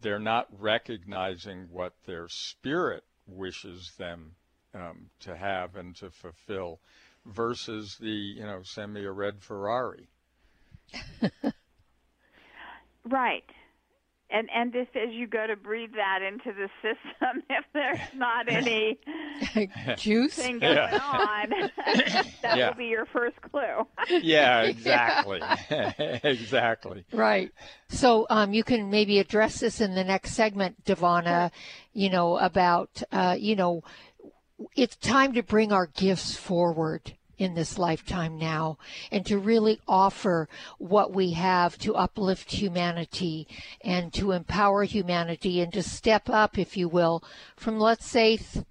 they're 0.00 0.18
not 0.18 0.46
recognizing 0.58 1.68
what 1.70 1.92
their 2.06 2.28
spirit 2.28 3.04
wishes 3.28 3.92
them 3.98 4.32
um, 4.74 5.10
to 5.20 5.36
have 5.36 5.76
and 5.76 5.94
to 5.96 6.10
fulfill 6.10 6.80
versus 7.26 7.96
the, 8.00 8.08
you 8.08 8.42
know, 8.42 8.60
send 8.62 8.92
me 8.92 9.04
a 9.04 9.12
red 9.12 9.42
Ferrari. 9.42 10.08
right 13.04 13.44
and 14.30 14.48
and 14.54 14.74
if 14.74 14.88
as 14.94 15.12
you 15.12 15.26
go 15.26 15.46
to 15.46 15.56
breathe 15.56 15.92
that 15.94 16.20
into 16.22 16.52
the 16.52 16.68
system, 16.82 17.42
if 17.50 17.64
there's 17.72 17.98
not 18.14 18.48
any 18.48 18.98
juice 19.96 20.34
thing 20.34 20.58
going 20.58 20.76
yeah. 20.76 21.00
on, 21.02 21.50
that 22.42 22.56
yeah. 22.56 22.68
will 22.68 22.76
be 22.76 22.86
your 22.86 23.06
first 23.06 23.40
clue. 23.42 23.86
yeah, 24.20 24.62
exactly, 24.62 25.40
exactly. 26.22 27.04
Right. 27.12 27.50
So 27.88 28.26
um, 28.28 28.52
you 28.52 28.64
can 28.64 28.90
maybe 28.90 29.18
address 29.18 29.60
this 29.60 29.80
in 29.80 29.94
the 29.94 30.04
next 30.04 30.32
segment, 30.32 30.84
Devana. 30.84 31.50
You 31.92 32.10
know 32.10 32.36
about 32.36 33.02
uh, 33.10 33.36
you 33.38 33.56
know 33.56 33.82
it's 34.76 34.96
time 34.96 35.32
to 35.34 35.42
bring 35.42 35.72
our 35.72 35.86
gifts 35.86 36.36
forward 36.36 37.14
in 37.38 37.54
this 37.54 37.78
lifetime 37.78 38.36
now 38.36 38.76
and 39.10 39.24
to 39.26 39.38
really 39.38 39.80
offer 39.86 40.48
what 40.78 41.12
we 41.12 41.32
have 41.32 41.78
to 41.78 41.94
uplift 41.94 42.52
humanity 42.52 43.46
and 43.80 44.12
to 44.12 44.32
empower 44.32 44.82
humanity 44.84 45.60
and 45.60 45.72
to 45.72 45.82
step 45.82 46.28
up, 46.28 46.58
if 46.58 46.76
you 46.76 46.88
will, 46.88 47.22
from 47.56 47.78
let's 47.78 48.06
say 48.06 48.36
th- 48.36 48.64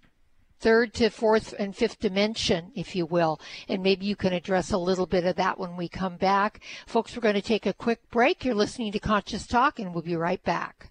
third 0.60 0.92
to 0.92 1.10
fourth 1.10 1.54
and 1.60 1.76
fifth 1.76 2.00
dimension, 2.00 2.72
if 2.76 2.96
you 2.96 3.06
will. 3.06 3.40
And 3.70 3.84
maybe 3.84 4.06
you 4.06 4.16
can 4.16 4.34
address 4.34 4.72
a 4.72 4.78
little 4.78 5.06
bit 5.06 5.24
of 5.24 5.36
that 5.36 5.60
when 5.60 5.78
we 5.78 5.88
come 5.88 6.18
back. 6.18 6.62
Folks, 6.88 7.16
we're 7.16 7.22
going 7.22 7.36
to 7.36 7.42
take 7.42 7.66
a 7.68 7.74
quick 7.74 8.10
break. 8.10 8.44
You're 8.44 8.56
listening 8.56 8.92
to 8.94 9.00
Conscious 9.00 9.46
Talk 9.48 9.78
and 9.80 9.94
we'll 9.94 10.02
be 10.04 10.16
right 10.16 10.44
back. 10.44 10.90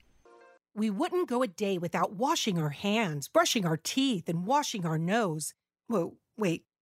we 0.75 0.91
wouldn't 0.91 1.29
go 1.29 1.43
a 1.43 1.47
day 1.49 1.79
without 1.79 2.13
washing 2.13 2.59
our 2.59 2.69
hands, 2.69 3.29
brushing 3.29 3.65
our 3.65 3.79
teeth, 3.79 4.29
and 4.29 4.47
washing 4.47 4.85
our 4.85 4.99
nose. 4.99 5.55
Whoa, 5.89 6.19
wait, 6.37 6.65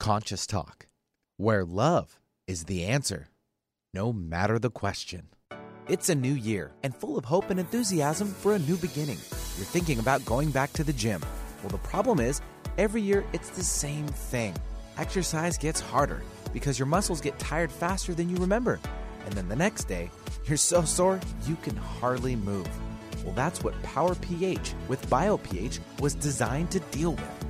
Conscious 0.00 0.46
Talk, 0.46 0.86
where 1.36 1.62
love 1.62 2.18
is 2.46 2.64
the 2.64 2.86
answer, 2.86 3.28
no 3.92 4.14
matter 4.14 4.58
the 4.58 4.70
question. 4.70 5.28
It's 5.88 6.08
a 6.08 6.14
new 6.14 6.32
year 6.32 6.72
and 6.82 6.96
full 6.96 7.18
of 7.18 7.26
hope 7.26 7.50
and 7.50 7.60
enthusiasm 7.60 8.28
for 8.28 8.54
a 8.54 8.58
new 8.60 8.78
beginning. 8.78 9.18
You're 9.58 9.66
thinking 9.66 9.98
about 9.98 10.24
going 10.24 10.52
back 10.52 10.72
to 10.72 10.84
the 10.84 10.94
gym. 10.94 11.20
Well, 11.60 11.68
the 11.68 11.76
problem 11.86 12.18
is, 12.18 12.40
every 12.78 13.02
year 13.02 13.26
it's 13.34 13.50
the 13.50 13.62
same 13.62 14.06
thing. 14.06 14.56
Exercise 14.96 15.58
gets 15.58 15.80
harder 15.80 16.22
because 16.54 16.78
your 16.78 16.86
muscles 16.86 17.20
get 17.20 17.38
tired 17.38 17.70
faster 17.70 18.14
than 18.14 18.30
you 18.30 18.36
remember. 18.36 18.80
And 19.26 19.34
then 19.34 19.50
the 19.50 19.56
next 19.56 19.84
day, 19.84 20.10
you're 20.46 20.56
so 20.56 20.82
sore 20.82 21.20
you 21.46 21.56
can 21.56 21.76
hardly 21.76 22.36
move. 22.36 22.68
Well, 23.22 23.34
that's 23.34 23.62
what 23.62 23.80
Power 23.82 24.14
pH 24.14 24.72
with 24.88 25.06
BioPH 25.10 25.78
was 26.00 26.14
designed 26.14 26.70
to 26.70 26.80
deal 26.80 27.12
with. 27.12 27.49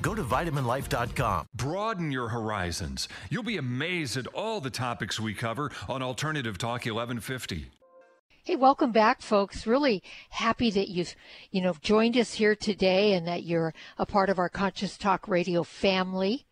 Go 0.00 0.14
to 0.14 0.22
vitaminlife.com. 0.22 1.48
Broaden 1.54 2.10
your 2.10 2.28
horizons. 2.28 3.08
You'll 3.30 3.42
be 3.42 3.56
amazed 3.56 4.16
at 4.16 4.26
all 4.28 4.60
the 4.60 4.70
topics 4.70 5.20
we 5.20 5.34
cover 5.34 5.70
on 5.88 6.02
Alternative 6.02 6.56
Talk 6.56 6.86
1150. 6.86 7.66
Hey, 8.44 8.56
welcome 8.56 8.90
back, 8.90 9.22
folks. 9.22 9.68
Really 9.68 10.02
happy 10.30 10.68
that 10.72 10.88
you've, 10.88 11.14
you 11.52 11.60
know, 11.60 11.76
joined 11.80 12.16
us 12.16 12.34
here 12.34 12.56
today 12.56 13.12
and 13.14 13.24
that 13.28 13.44
you're 13.44 13.72
a 13.98 14.04
part 14.04 14.30
of 14.30 14.40
our 14.40 14.48
Conscious 14.48 14.98
Talk 14.98 15.28
Radio 15.28 15.62
family. 15.62 16.44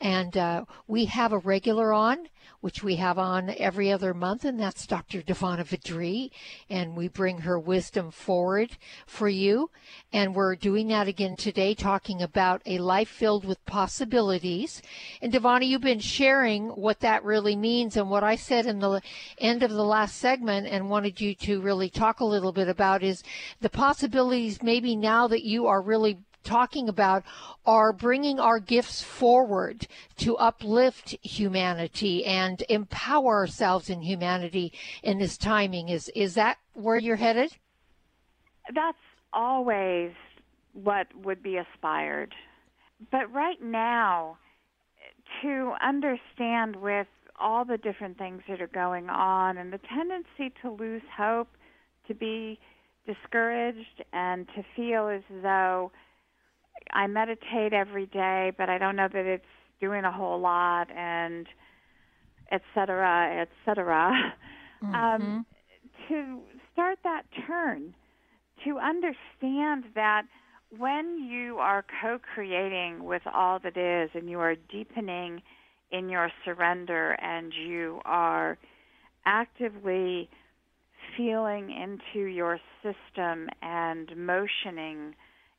And 0.00 0.36
uh, 0.36 0.64
we 0.88 1.04
have 1.04 1.32
a 1.32 1.38
regular 1.38 1.92
on 1.92 2.28
which 2.60 2.82
we 2.82 2.96
have 2.96 3.18
on 3.18 3.54
every 3.56 3.92
other 3.92 4.12
month, 4.12 4.44
and 4.44 4.58
that's 4.58 4.86
Dr. 4.86 5.22
Devana 5.22 5.64
Vidri, 5.64 6.30
and 6.68 6.96
we 6.96 7.08
bring 7.08 7.38
her 7.38 7.58
wisdom 7.58 8.10
forward 8.10 8.76
for 9.06 9.28
you. 9.28 9.70
And 10.12 10.34
we're 10.34 10.56
doing 10.56 10.88
that 10.88 11.06
again 11.06 11.36
today, 11.36 11.74
talking 11.74 12.20
about 12.20 12.62
a 12.66 12.78
life 12.78 13.08
filled 13.08 13.44
with 13.44 13.64
possibilities. 13.64 14.82
And 15.22 15.32
Devana, 15.32 15.66
you've 15.66 15.80
been 15.80 16.00
sharing 16.00 16.68
what 16.70 17.00
that 17.00 17.24
really 17.24 17.56
means 17.56 17.96
and 17.96 18.10
what 18.10 18.24
I 18.24 18.34
said 18.34 18.66
in 18.66 18.80
the 18.80 19.00
end 19.38 19.62
of 19.62 19.70
the 19.70 19.84
last 19.84 20.16
segment 20.16 20.66
and 20.66 20.90
wanted 20.90 21.20
you 21.20 21.34
to 21.36 21.60
really 21.60 21.90
talk 21.90 22.20
a 22.20 22.24
little 22.24 22.52
bit 22.52 22.68
about 22.68 23.02
is 23.02 23.22
the 23.60 23.70
possibilities 23.70 24.62
maybe 24.62 24.96
now 24.96 25.28
that 25.28 25.44
you 25.44 25.66
are 25.66 25.80
really 25.80 26.18
talking 26.44 26.88
about 26.88 27.24
are 27.66 27.92
bringing 27.92 28.40
our 28.40 28.58
gifts 28.58 29.02
forward 29.02 29.86
to 30.16 30.36
uplift 30.36 31.16
humanity 31.22 32.24
and 32.24 32.62
empower 32.68 33.36
ourselves 33.36 33.90
in 33.90 34.02
humanity 34.02 34.72
in 35.02 35.18
this 35.18 35.36
timing. 35.36 35.88
Is 35.88 36.10
is 36.14 36.34
that 36.34 36.58
where 36.74 36.98
you're 36.98 37.16
headed? 37.16 37.56
That's 38.74 38.98
always 39.32 40.12
what 40.72 41.06
would 41.24 41.42
be 41.42 41.56
aspired. 41.56 42.34
But 43.10 43.32
right 43.32 43.60
now, 43.62 44.38
to 45.42 45.74
understand 45.82 46.76
with 46.76 47.06
all 47.38 47.64
the 47.64 47.78
different 47.78 48.18
things 48.18 48.42
that 48.48 48.60
are 48.60 48.66
going 48.68 49.08
on 49.08 49.58
and 49.58 49.72
the 49.72 49.80
tendency 49.94 50.52
to 50.62 50.70
lose 50.70 51.02
hope, 51.16 51.48
to 52.08 52.14
be 52.14 52.58
discouraged, 53.06 54.04
and 54.12 54.46
to 54.48 54.64
feel 54.74 55.08
as 55.08 55.22
though 55.42 55.90
I 56.92 57.06
meditate 57.06 57.72
every 57.72 58.06
day, 58.06 58.52
but 58.56 58.68
I 58.68 58.78
don't 58.78 58.96
know 58.96 59.08
that 59.12 59.26
it's 59.26 59.44
doing 59.80 60.04
a 60.04 60.12
whole 60.12 60.40
lot, 60.40 60.88
and 60.90 61.46
et 62.50 62.62
cetera, 62.74 63.40
et 63.40 63.48
cetera. 63.64 64.34
Um, 64.80 64.92
mm-hmm. 64.92 64.94
Um, 64.94 65.46
to 66.08 66.38
start 66.72 66.98
that 67.02 67.22
turn, 67.46 67.94
to 68.64 68.78
understand 68.78 69.84
that 69.94 70.22
when 70.76 71.18
you 71.28 71.58
are 71.58 71.84
co 72.00 72.18
creating 72.34 73.04
with 73.04 73.22
all 73.32 73.58
that 73.58 73.76
is 73.76 74.10
and 74.14 74.30
you 74.30 74.38
are 74.38 74.54
deepening 74.70 75.42
in 75.90 76.08
your 76.08 76.30
surrender 76.44 77.12
and 77.20 77.52
you 77.52 78.00
are 78.04 78.58
actively 79.24 80.28
feeling 81.16 81.70
into 81.70 82.26
your 82.26 82.60
system 82.82 83.48
and 83.62 84.16
motioning 84.16 85.14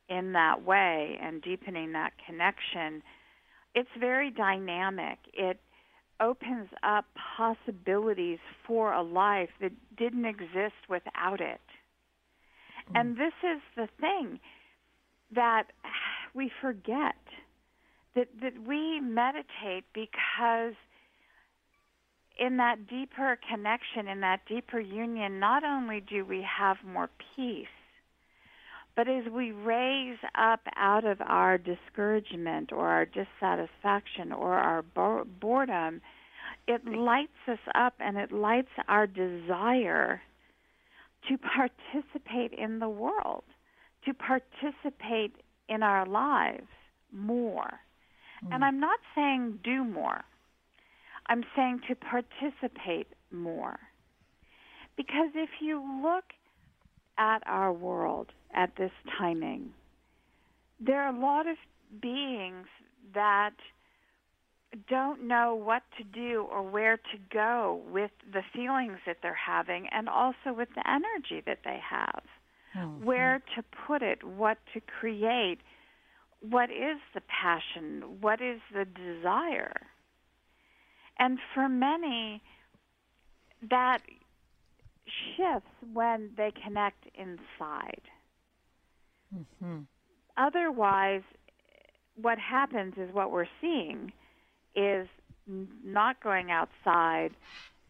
in 0.10 0.34
that 0.34 0.64
way 0.64 1.18
and 1.22 1.42
deepening 1.42 1.94
that 1.94 2.14
connection, 2.26 3.02
it's 3.76 3.90
very 4.00 4.32
dynamic. 4.32 5.20
It 5.34 5.60
opens 6.20 6.68
up 6.84 7.06
possibilities 7.38 8.40
for 8.68 8.94
a 8.94 9.02
life 9.02 9.50
that 9.62 9.72
didn't 9.98 10.26
exist 10.26 10.76
without 10.90 11.40
it. 11.40 11.62
Mm. 12.92 13.00
And 13.00 13.18
this 13.18 13.34
is 13.44 13.62
the 13.76 13.88
thing 14.00 14.40
that 15.34 15.66
we 16.34 16.52
forget 16.62 17.16
that 18.16 18.28
that 18.42 18.54
we 18.68 19.00
meditate 19.00 19.86
because 19.94 20.74
in 22.40 22.58
that 22.58 22.88
deeper 22.88 23.38
connection 23.50 24.08
in 24.08 24.22
that 24.22 24.40
deeper 24.48 24.80
union 24.80 25.40
not 25.40 25.64
only 25.64 26.00
do 26.00 26.26
we 26.26 26.44
have 26.58 26.78
more 26.84 27.10
peace 27.36 27.68
but 29.00 29.08
as 29.08 29.24
we 29.32 29.54
raise 29.54 30.18
up 30.38 30.60
out 30.76 31.06
of 31.06 31.22
our 31.22 31.58
discouragement 31.58 32.74
or 32.74 32.86
our 32.86 33.06
dissatisfaction 33.06 34.34
or 34.34 34.56
our 34.56 34.84
boredom 35.40 36.02
it 36.68 36.86
lights 36.86 37.32
us 37.48 37.60
up 37.76 37.94
and 38.02 38.18
it 38.18 38.34
lights 38.34 38.68
our 38.90 39.08
desire 39.08 40.22
to 41.30 41.38
participate 41.38 42.52
in 42.60 42.80
the 42.80 42.90
world 42.90 43.46
to 44.04 44.14
participate 44.14 45.34
in 45.70 45.82
our 45.82 46.06
lives 46.06 46.68
more. 47.14 47.80
Mm. 48.46 48.56
And 48.56 48.66
I'm 48.66 48.82
not 48.82 49.00
saying 49.16 49.60
do 49.64 49.86
more. 49.86 50.26
I'm 51.28 51.46
saying 51.56 51.84
to 51.88 51.96
participate 51.96 53.08
more. 53.32 53.80
Because 54.98 55.32
if 55.36 55.50
you 55.62 55.82
look 56.04 56.26
at 57.20 57.44
our 57.46 57.72
world 57.72 58.32
at 58.56 58.76
this 58.78 58.92
timing, 59.20 59.70
there 60.80 61.04
are 61.04 61.16
a 61.16 61.20
lot 61.20 61.48
of 61.48 61.58
beings 62.02 62.66
that 63.14 63.54
don't 64.88 65.28
know 65.28 65.56
what 65.56 65.84
to 65.98 66.04
do 66.04 66.48
or 66.50 66.64
where 66.64 66.98
to 66.98 67.18
go 67.32 67.82
with 67.92 68.12
the 68.32 68.42
feelings 68.54 68.98
that 69.06 69.18
they're 69.22 69.34
having 69.34 69.88
and 69.92 70.08
also 70.08 70.54
with 70.56 70.70
the 70.76 70.84
energy 70.88 71.44
that 71.46 71.60
they 71.66 71.80
have 71.88 72.22
mm-hmm. 72.76 73.04
where 73.04 73.42
to 73.56 73.64
put 73.88 74.02
it, 74.02 74.24
what 74.24 74.58
to 74.74 74.82
create, 74.82 75.60
what 76.42 76.70
is 76.70 76.98
the 77.14 77.22
passion, 77.22 78.04
what 78.22 78.42
is 78.42 78.60
the 78.74 78.86
desire. 78.86 79.88
And 81.18 81.40
for 81.54 81.68
many, 81.68 82.42
that 83.70 84.00
shifts 85.40 85.70
when 85.94 86.32
they 86.38 86.52
connect 86.64 87.06
inside. 87.16 88.02
Mm-hmm. 89.36 89.80
Otherwise, 90.38 91.22
what 92.22 92.38
happens 92.40 92.96
is 92.98 93.14
what 93.14 93.32
we're 93.32 93.46
seeing 93.62 94.12
is 94.76 95.08
not 95.84 96.22
going 96.22 96.52
outside 96.52 97.32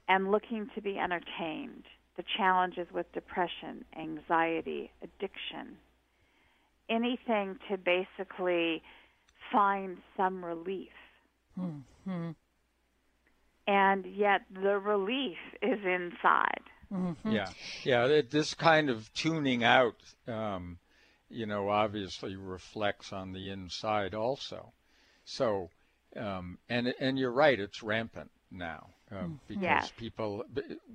and 0.07 0.31
looking 0.31 0.69
to 0.75 0.81
be 0.81 0.97
entertained 0.97 1.83
the 2.17 2.23
challenges 2.37 2.85
with 2.93 3.09
depression, 3.13 3.85
anxiety, 3.97 4.91
addiction, 5.01 5.77
anything 6.89 7.57
to 7.69 7.77
basically 7.77 8.81
find 9.53 9.97
some 10.17 10.43
relief. 10.43 10.89
Mm-hmm. 11.57 12.31
And 13.67 14.05
yet 14.05 14.41
the 14.53 14.79
relief 14.79 15.37
is 15.61 15.79
inside. 15.85 16.63
Mm-hmm. 16.93 17.31
Yeah, 17.31 17.49
yeah. 17.83 18.21
This 18.29 18.53
kind 18.53 18.89
of 18.89 19.13
tuning 19.13 19.63
out, 19.63 19.95
um, 20.27 20.79
you 21.29 21.45
know, 21.45 21.69
obviously 21.69 22.35
reflects 22.35 23.13
on 23.13 23.31
the 23.31 23.51
inside 23.51 24.15
also. 24.15 24.73
So, 25.25 25.69
um, 26.15 26.57
and 26.67 26.93
and 26.99 27.19
you're 27.19 27.31
right, 27.31 27.59
it's 27.59 27.83
rampant 27.83 28.31
now 28.51 28.87
um, 29.11 29.39
because 29.47 29.63
yes. 29.63 29.91
people, 29.97 30.43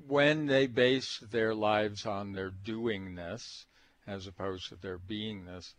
when 0.07 0.47
they 0.47 0.67
base 0.67 1.19
their 1.31 1.55
lives 1.55 2.07
on 2.07 2.33
their 2.33 2.51
doingness 2.51 3.65
as 4.07 4.27
opposed 4.27 4.69
to 4.69 4.77
their 4.77 4.99
beingness, 4.99 5.75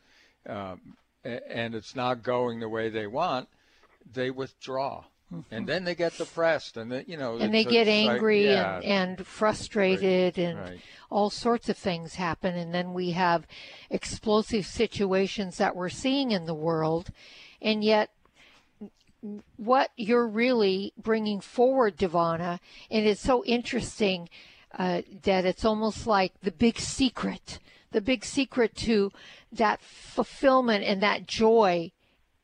um, 0.47 0.95
and 1.23 1.75
it's 1.75 1.95
not 1.95 2.23
going 2.23 2.59
the 2.59 2.69
way 2.69 2.89
they 2.89 3.07
want, 3.07 3.47
they 4.11 4.29
withdraw. 4.31 5.03
And 5.49 5.67
then 5.67 5.83
they 5.83 5.95
get 5.95 6.17
depressed, 6.17 6.77
and 6.77 6.91
then 6.91 7.05
you 7.07 7.17
know, 7.17 7.37
and 7.37 7.53
they 7.53 7.65
get 7.65 7.87
angry 7.87 8.45
like, 8.45 8.55
yeah. 8.55 8.75
and, 8.77 9.17
and 9.17 9.27
frustrated, 9.27 10.37
right. 10.37 10.45
and 10.45 10.59
right. 10.59 10.79
all 11.09 11.29
sorts 11.29 11.67
of 11.67 11.77
things 11.77 12.15
happen. 12.15 12.55
And 12.55 12.73
then 12.73 12.93
we 12.93 13.11
have 13.11 13.47
explosive 13.89 14.65
situations 14.65 15.57
that 15.57 15.75
we're 15.75 15.89
seeing 15.89 16.31
in 16.31 16.45
the 16.45 16.53
world, 16.53 17.09
and 17.61 17.83
yet 17.83 18.11
what 19.57 19.89
you're 19.97 20.27
really 20.27 20.93
bringing 20.97 21.41
forward, 21.41 21.97
Devana. 21.97 22.59
And 22.91 23.05
it's 23.05 23.21
so 23.21 23.43
interesting 23.45 24.29
uh, 24.77 25.01
that 25.23 25.45
it's 25.45 25.65
almost 25.65 26.05
like 26.05 26.33
the 26.41 26.51
big 26.51 26.79
secret. 26.79 27.59
The 27.91 28.01
big 28.01 28.25
secret 28.25 28.75
to 28.77 29.11
that 29.51 29.81
fulfillment 29.81 30.83
and 30.83 31.01
that 31.01 31.27
joy 31.27 31.91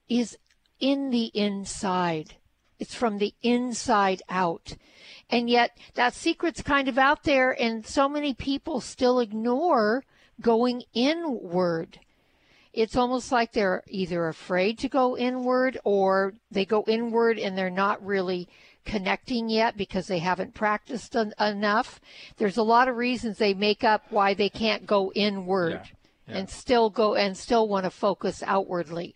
is 0.10 0.38
in 0.80 1.10
the 1.10 1.26
inside. 1.34 2.36
It's 2.82 2.94
from 2.94 3.18
the 3.18 3.34
inside 3.42 4.22
out. 4.28 4.76
And 5.30 5.50
yet 5.50 5.78
that 5.94 6.14
secret's 6.14 6.62
kind 6.62 6.90
of 6.90 6.98
out 6.98 7.24
there 7.24 7.52
and 7.58 7.86
so 7.86 8.10
many 8.10 8.34
people 8.34 8.82
still 8.82 9.22
ignore 9.22 10.04
going 10.42 10.84
inward 10.94 12.00
it's 12.74 12.96
almost 12.96 13.32
like 13.32 13.52
they're 13.52 13.84
either 13.90 14.28
afraid 14.28 14.80
to 14.80 14.88
go 14.88 15.18
inward 15.18 15.78
or 15.84 16.34
they 16.50 16.66
go 16.66 16.84
inward 16.88 17.38
and 17.38 17.58
they're 17.58 17.70
not 17.70 18.06
really 18.06 18.48
connecting 18.86 19.50
yet 19.50 19.78
because 19.78 20.08
they 20.08 20.20
haven't 20.20 20.54
practiced 20.54 21.16
en- 21.16 21.34
enough. 21.40 22.00
There's 22.38 22.58
a 22.58 22.64
lot 22.64 22.88
of 22.88 22.96
reasons 22.96 23.38
they 23.38 23.54
make 23.54 23.84
up 23.84 24.06
why 24.10 24.34
they 24.34 24.50
can't 24.50 24.86
go 24.88 25.12
inward 25.14 25.72
yeah, 25.74 25.84
yeah. 26.28 26.38
and 26.40 26.50
still 26.50 26.90
go 26.90 27.16
and 27.16 27.38
still 27.38 27.68
want 27.68 27.84
to 27.84 27.92
focus 27.92 28.42
outwardly. 28.46 29.16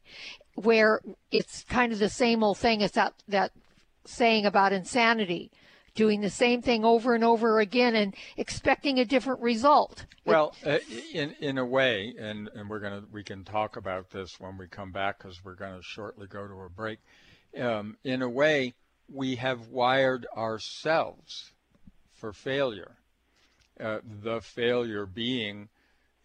Where 0.56 1.02
it's 1.32 1.64
kind 1.66 1.92
of 1.92 2.00
the 2.00 2.10
same 2.10 2.44
old 2.44 2.58
thing 2.58 2.82
as 2.82 2.92
that 2.94 3.14
that 3.28 3.52
saying 4.06 4.46
about 4.46 4.74
insanity 4.74 5.52
doing 5.96 6.20
the 6.22 6.30
same 6.30 6.62
thing 6.62 6.86
over 6.86 7.16
and 7.16 7.24
over 7.24 7.60
again 7.60 7.96
and 7.96 8.14
expecting 8.38 9.00
a 9.00 9.06
different 9.06 9.42
result. 9.42 10.06
Well, 10.26 10.54
uh, 10.66 10.80
in 11.14 11.34
in 11.40 11.58
a 11.58 11.66
way, 11.66 12.14
and 12.20 12.50
and 12.54 12.70
we're 12.70 12.80
gonna 12.80 13.04
we 13.12 13.24
can 13.24 13.44
talk 13.44 13.78
about 13.78 14.12
this 14.12 14.40
when 14.40 14.58
we 14.58 14.68
come 14.68 14.92
back 14.92 15.20
because 15.20 15.44
we're 15.44 15.56
gonna 15.56 15.82
shortly 15.82 16.28
go 16.28 16.48
to 16.48 16.54
a 16.62 16.70
break. 16.70 17.00
Um, 17.58 17.98
in 18.04 18.22
a 18.22 18.30
way, 18.30 18.74
we 19.12 19.38
have 19.38 19.70
wired 19.70 20.28
ourselves 20.36 21.52
for 22.14 22.34
failure. 22.34 22.98
Uh, 23.80 24.00
the 24.24 24.42
failure 24.42 25.06
being, 25.06 25.70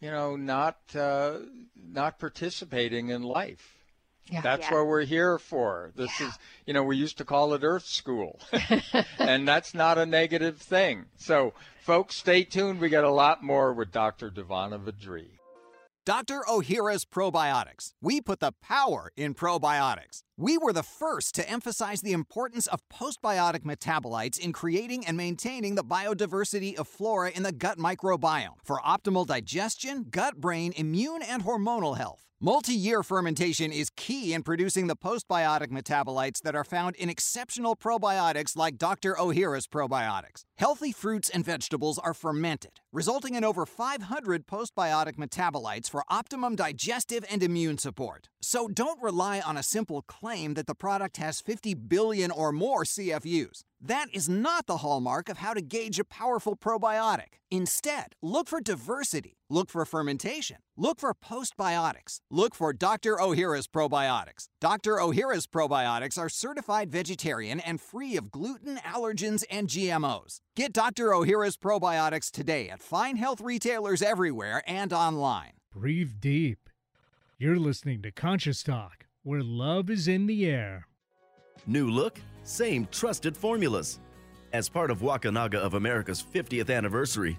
you 0.00 0.10
know, 0.10 0.36
not 0.36 0.78
uh, 0.94 1.38
not 1.76 2.18
participating 2.18 3.08
in 3.10 3.22
life 3.22 3.79
yeah. 4.30 4.40
That's 4.40 4.68
yeah. 4.68 4.74
what 4.74 4.86
we're 4.86 5.04
here 5.04 5.38
for. 5.38 5.92
This 5.96 6.10
yeah. 6.20 6.28
is, 6.28 6.38
you 6.66 6.74
know, 6.74 6.82
we 6.82 6.96
used 6.96 7.18
to 7.18 7.24
call 7.24 7.54
it 7.54 7.62
Earth 7.62 7.86
School, 7.86 8.40
and 9.18 9.46
that's 9.46 9.74
not 9.74 9.98
a 9.98 10.06
negative 10.06 10.58
thing. 10.58 11.06
So, 11.16 11.54
folks, 11.82 12.16
stay 12.16 12.44
tuned. 12.44 12.80
We 12.80 12.88
got 12.88 13.04
a 13.04 13.10
lot 13.10 13.42
more 13.42 13.72
with 13.72 13.92
Dr. 13.92 14.30
Devana 14.30 14.82
Vadri. 14.82 15.40
Dr. 16.06 16.42
Ohhira's 16.48 17.04
Probiotics. 17.04 17.92
We 18.00 18.22
put 18.22 18.40
the 18.40 18.52
power 18.62 19.12
in 19.18 19.34
probiotics. 19.34 20.22
We 20.38 20.56
were 20.56 20.72
the 20.72 20.82
first 20.82 21.34
to 21.34 21.48
emphasize 21.48 22.00
the 22.00 22.12
importance 22.12 22.66
of 22.66 22.80
postbiotic 22.88 23.60
metabolites 23.60 24.38
in 24.38 24.54
creating 24.54 25.06
and 25.06 25.16
maintaining 25.16 25.74
the 25.74 25.84
biodiversity 25.84 26.74
of 26.74 26.88
flora 26.88 27.30
in 27.30 27.42
the 27.42 27.52
gut 27.52 27.76
microbiome 27.76 28.56
for 28.64 28.80
optimal 28.80 29.26
digestion, 29.26 30.06
gut 30.10 30.38
brain, 30.38 30.72
immune, 30.74 31.20
and 31.22 31.44
hormonal 31.44 31.98
health. 31.98 32.29
Multi 32.42 32.72
year 32.72 33.02
fermentation 33.02 33.70
is 33.70 33.90
key 33.96 34.32
in 34.32 34.42
producing 34.42 34.86
the 34.86 34.96
postbiotic 34.96 35.66
metabolites 35.66 36.40
that 36.40 36.54
are 36.54 36.64
found 36.64 36.96
in 36.96 37.10
exceptional 37.10 37.76
probiotics 37.76 38.56
like 38.56 38.78
Dr. 38.78 39.14
Ohhira's 39.16 39.66
probiotics. 39.66 40.46
Healthy 40.56 40.92
fruits 40.92 41.28
and 41.28 41.44
vegetables 41.44 41.98
are 41.98 42.14
fermented, 42.14 42.80
resulting 42.94 43.34
in 43.34 43.44
over 43.44 43.66
500 43.66 44.46
postbiotic 44.46 45.16
metabolites 45.16 45.90
for 45.90 46.02
optimum 46.08 46.56
digestive 46.56 47.26
and 47.28 47.42
immune 47.42 47.76
support. 47.76 48.30
So 48.40 48.68
don't 48.68 49.02
rely 49.02 49.40
on 49.40 49.58
a 49.58 49.62
simple 49.62 50.00
claim 50.00 50.54
that 50.54 50.66
the 50.66 50.74
product 50.74 51.18
has 51.18 51.42
50 51.42 51.74
billion 51.74 52.30
or 52.30 52.52
more 52.52 52.84
CFUs. 52.84 53.64
That 53.82 54.06
is 54.14 54.30
not 54.30 54.66
the 54.66 54.78
hallmark 54.78 55.28
of 55.28 55.38
how 55.38 55.52
to 55.52 55.60
gauge 55.60 55.98
a 55.98 56.04
powerful 56.04 56.56
probiotic. 56.56 57.36
Instead, 57.50 58.14
look 58.22 58.48
for 58.48 58.62
diversity, 58.62 59.36
look 59.50 59.68
for 59.68 59.84
fermentation, 59.84 60.58
look 60.76 61.00
for 61.00 61.12
postbiotics, 61.12 62.20
look 62.30 62.54
for 62.54 62.72
Dr. 62.72 63.16
Ohhira's 63.16 63.66
probiotics. 63.66 64.46
Dr. 64.60 64.96
Ohhira's 64.96 65.46
probiotics 65.46 66.16
are 66.16 66.28
certified 66.28 66.90
vegetarian 66.90 67.60
and 67.60 67.80
free 67.80 68.16
of 68.16 68.30
gluten, 68.30 68.78
allergens, 68.78 69.44
and 69.50 69.68
GMOs. 69.68 70.38
Get 70.56 70.72
Dr. 70.72 71.08
Ohhira's 71.08 71.56
probiotics 71.56 72.30
today 72.30 72.70
at 72.70 72.80
fine 72.80 73.16
health 73.16 73.40
retailers 73.40 74.00
everywhere 74.00 74.62
and 74.66 74.92
online. 74.92 75.52
Breathe 75.74 76.20
deep. 76.20 76.70
You're 77.38 77.58
listening 77.58 78.02
to 78.02 78.12
Conscious 78.12 78.62
Talk, 78.62 79.06
where 79.22 79.42
love 79.42 79.90
is 79.90 80.08
in 80.08 80.26
the 80.26 80.46
air. 80.46 80.86
New 81.66 81.90
look, 81.90 82.20
same 82.44 82.86
trusted 82.90 83.36
formulas. 83.36 84.00
As 84.52 84.68
part 84.68 84.90
of 84.90 84.98
Wakunaga 84.98 85.54
of 85.54 85.74
America's 85.74 86.22
50th 86.22 86.74
anniversary, 86.74 87.38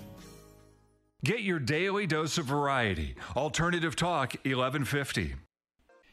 Get 1.23 1.41
your 1.41 1.59
daily 1.59 2.07
dose 2.07 2.39
of 2.39 2.45
variety. 2.45 3.13
Alternative 3.35 3.95
Talk 3.95 4.33
1150. 4.43 5.35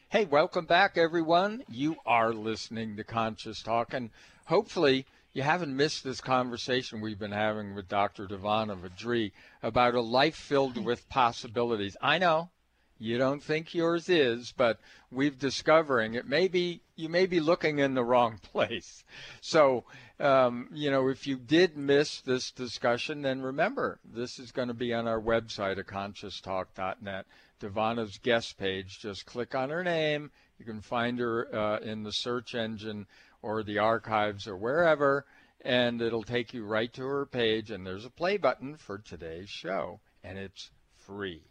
Hey, 0.09 0.25
welcome 0.25 0.65
back, 0.65 0.99
everyone. 0.99 1.63
You 1.67 1.95
are 2.05 2.31
listening 2.31 2.95
to 2.95 3.03
Conscious 3.03 3.63
Talk, 3.63 3.95
and 3.95 4.11
hopefully, 4.45 5.07
you 5.33 5.41
haven't 5.41 5.75
missed 5.75 6.03
this 6.03 6.21
conversation 6.21 7.01
we've 7.01 7.17
been 7.17 7.31
having 7.31 7.73
with 7.73 7.87
Dr. 7.87 8.27
Devana 8.27 8.79
Vadri 8.79 9.31
about 9.63 9.95
a 9.95 10.01
life 10.01 10.35
filled 10.35 10.77
with 10.77 11.09
possibilities. 11.09 11.97
I 11.99 12.19
know 12.19 12.51
you 12.99 13.17
don't 13.17 13.41
think 13.41 13.73
yours 13.73 14.09
is, 14.09 14.53
but 14.55 14.79
we've 15.11 15.39
discovering 15.39 16.13
it. 16.13 16.27
Maybe 16.27 16.81
you 16.95 17.09
may 17.09 17.25
be 17.25 17.39
looking 17.39 17.79
in 17.79 17.93
the 17.93 18.03
wrong 18.03 18.39
place. 18.51 19.03
So 19.41 19.85
um, 20.19 20.67
you 20.73 20.91
know, 20.91 21.07
if 21.07 21.27
you 21.27 21.37
did 21.37 21.77
miss 21.77 22.19
this 22.21 22.51
discussion, 22.51 23.21
then 23.21 23.41
remember, 23.41 23.99
this 24.03 24.37
is 24.37 24.51
going 24.51 24.67
to 24.67 24.73
be 24.73 24.93
on 24.93 25.07
our 25.07 25.21
website 25.21 25.79
at 25.79 25.87
conscioustalk.net. 25.87 27.25
Devana's 27.61 28.17
guest 28.17 28.57
page, 28.57 28.99
just 28.99 29.25
click 29.25 29.55
on 29.55 29.69
her 29.69 29.83
name. 29.83 30.31
You 30.57 30.65
can 30.65 30.81
find 30.81 31.19
her 31.19 31.53
uh, 31.55 31.79
in 31.79 32.03
the 32.03 32.11
search 32.11 32.53
engine 32.53 33.07
or 33.41 33.63
the 33.63 33.79
archives 33.79 34.45
or 34.45 34.57
wherever, 34.57 35.25
and 35.61 36.01
it'll 36.01 36.23
take 36.23 36.53
you 36.53 36.65
right 36.65 36.91
to 36.93 37.03
her 37.03 37.25
page. 37.25 37.71
And 37.71 37.85
there's 37.85 38.05
a 38.05 38.09
play 38.09 38.35
button 38.35 38.75
for 38.75 38.97
today's 38.97 39.49
show, 39.49 40.01
and 40.21 40.37
it's 40.37 40.69
free. 40.97 41.43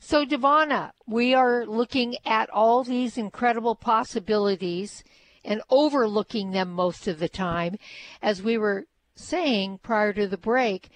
So, 0.00 0.24
Devana, 0.24 0.92
we 1.06 1.34
are 1.34 1.64
looking 1.66 2.16
at 2.24 2.50
all 2.50 2.84
these 2.84 3.16
incredible 3.16 3.74
possibilities 3.74 5.04
and 5.44 5.62
overlooking 5.70 6.50
them 6.50 6.70
most 6.70 7.08
of 7.08 7.18
the 7.18 7.28
time. 7.28 7.76
As 8.20 8.42
we 8.42 8.58
were 8.58 8.86
saying 9.14 9.78
prior 9.82 10.12
to 10.12 10.26
the 10.26 10.38
break, 10.38 10.88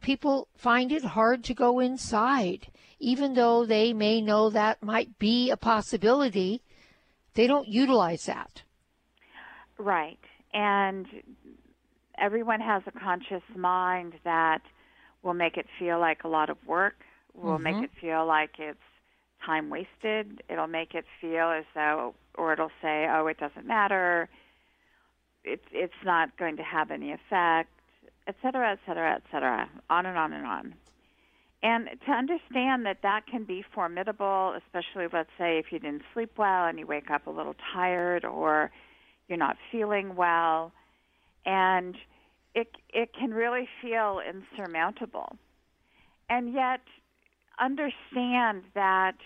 people 0.00 0.48
find 0.56 0.92
it 0.92 1.04
hard 1.04 1.44
to 1.44 1.54
go 1.54 1.80
inside. 1.80 2.68
Even 3.00 3.34
though 3.34 3.64
they 3.64 3.92
may 3.92 4.20
know 4.20 4.50
that 4.50 4.82
might 4.82 5.18
be 5.18 5.50
a 5.50 5.56
possibility, 5.56 6.62
they 7.34 7.46
don't 7.46 7.68
utilize 7.68 8.26
that. 8.26 8.62
Right. 9.78 10.18
And 10.52 11.06
everyone 12.16 12.60
has 12.60 12.82
a 12.86 12.98
conscious 12.98 13.42
mind 13.56 14.14
that 14.24 14.62
will 15.22 15.34
make 15.34 15.56
it 15.56 15.66
feel 15.78 16.00
like 16.00 16.24
a 16.24 16.28
lot 16.28 16.50
of 16.50 16.56
work, 16.66 16.96
will 17.42 17.54
mm-hmm. 17.54 17.62
make 17.62 17.84
it 17.84 17.90
feel 18.00 18.26
like 18.26 18.58
it's 18.58 18.78
time 19.44 19.70
wasted. 19.70 20.42
It'll 20.48 20.66
make 20.66 20.94
it 20.94 21.04
feel 21.20 21.50
as 21.50 21.64
though, 21.74 22.14
or 22.34 22.52
it'll 22.52 22.72
say, 22.82 23.06
"Oh, 23.10 23.26
it 23.26 23.38
doesn't 23.38 23.66
matter. 23.66 24.28
It's 25.44 25.64
it's 25.72 25.92
not 26.04 26.36
going 26.36 26.56
to 26.56 26.62
have 26.62 26.90
any 26.90 27.12
effect," 27.12 27.70
et 28.26 28.36
cetera, 28.42 28.72
et 28.72 28.80
cetera, 28.86 29.14
et 29.14 29.22
cetera, 29.30 29.68
on 29.88 30.06
and 30.06 30.18
on 30.18 30.32
and 30.32 30.46
on. 30.46 30.74
And 31.62 31.88
to 32.06 32.12
understand 32.12 32.86
that 32.86 32.98
that 33.02 33.26
can 33.26 33.44
be 33.44 33.64
formidable, 33.74 34.56
especially 34.56 35.06
let's 35.12 35.30
say 35.36 35.58
if 35.58 35.72
you 35.72 35.80
didn't 35.80 36.02
sleep 36.14 36.32
well 36.38 36.66
and 36.66 36.78
you 36.78 36.86
wake 36.86 37.10
up 37.10 37.26
a 37.26 37.30
little 37.30 37.56
tired 37.74 38.24
or 38.24 38.70
you're 39.26 39.38
not 39.38 39.56
feeling 39.72 40.14
well, 40.14 40.72
and 41.44 41.96
it 42.54 42.76
it 42.90 43.12
can 43.12 43.32
really 43.32 43.68
feel 43.82 44.20
insurmountable. 44.20 45.36
And 46.30 46.52
yet 46.52 46.80
understand 47.60 48.62
that 48.74 49.16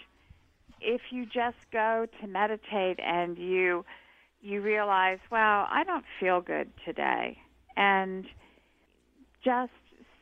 if 0.80 1.00
you 1.10 1.26
just 1.26 1.56
go 1.72 2.06
to 2.20 2.26
meditate 2.26 2.98
and 3.00 3.38
you 3.38 3.84
you 4.44 4.60
realize, 4.60 5.20
wow, 5.30 5.68
I 5.70 5.84
don't 5.84 6.04
feel 6.18 6.40
good 6.40 6.72
today, 6.84 7.38
and 7.76 8.26
just 9.44 9.70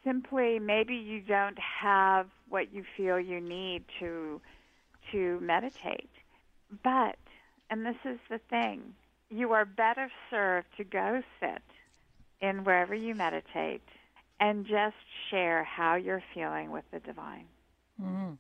simply 0.05 0.59
maybe 0.59 0.95
you 0.95 1.21
don't 1.21 1.59
have 1.59 2.27
what 2.51 2.75
you 2.75 2.85
feel 2.97 3.19
you 3.19 3.41
need 3.41 3.85
to 3.99 4.41
to 5.13 5.41
meditate. 5.41 6.11
But 6.85 7.17
and 7.71 7.87
this 7.87 7.97
is 8.05 8.19
the 8.29 8.41
thing, 8.51 8.95
you 9.31 9.53
are 9.53 9.65
better 9.65 10.11
served 10.29 10.67
to 10.77 10.85
go 10.85 11.23
sit 11.41 11.63
in 12.41 12.65
wherever 12.65 12.95
you 12.95 13.15
meditate 13.15 13.83
and 14.41 14.67
just 14.67 14.97
share 15.31 15.65
how 15.65 15.95
you're 15.95 16.23
feeling 16.35 16.71
with 16.71 16.85
the 16.93 17.01
divine. 17.01 17.47
Mm-hmm. 18.01 18.33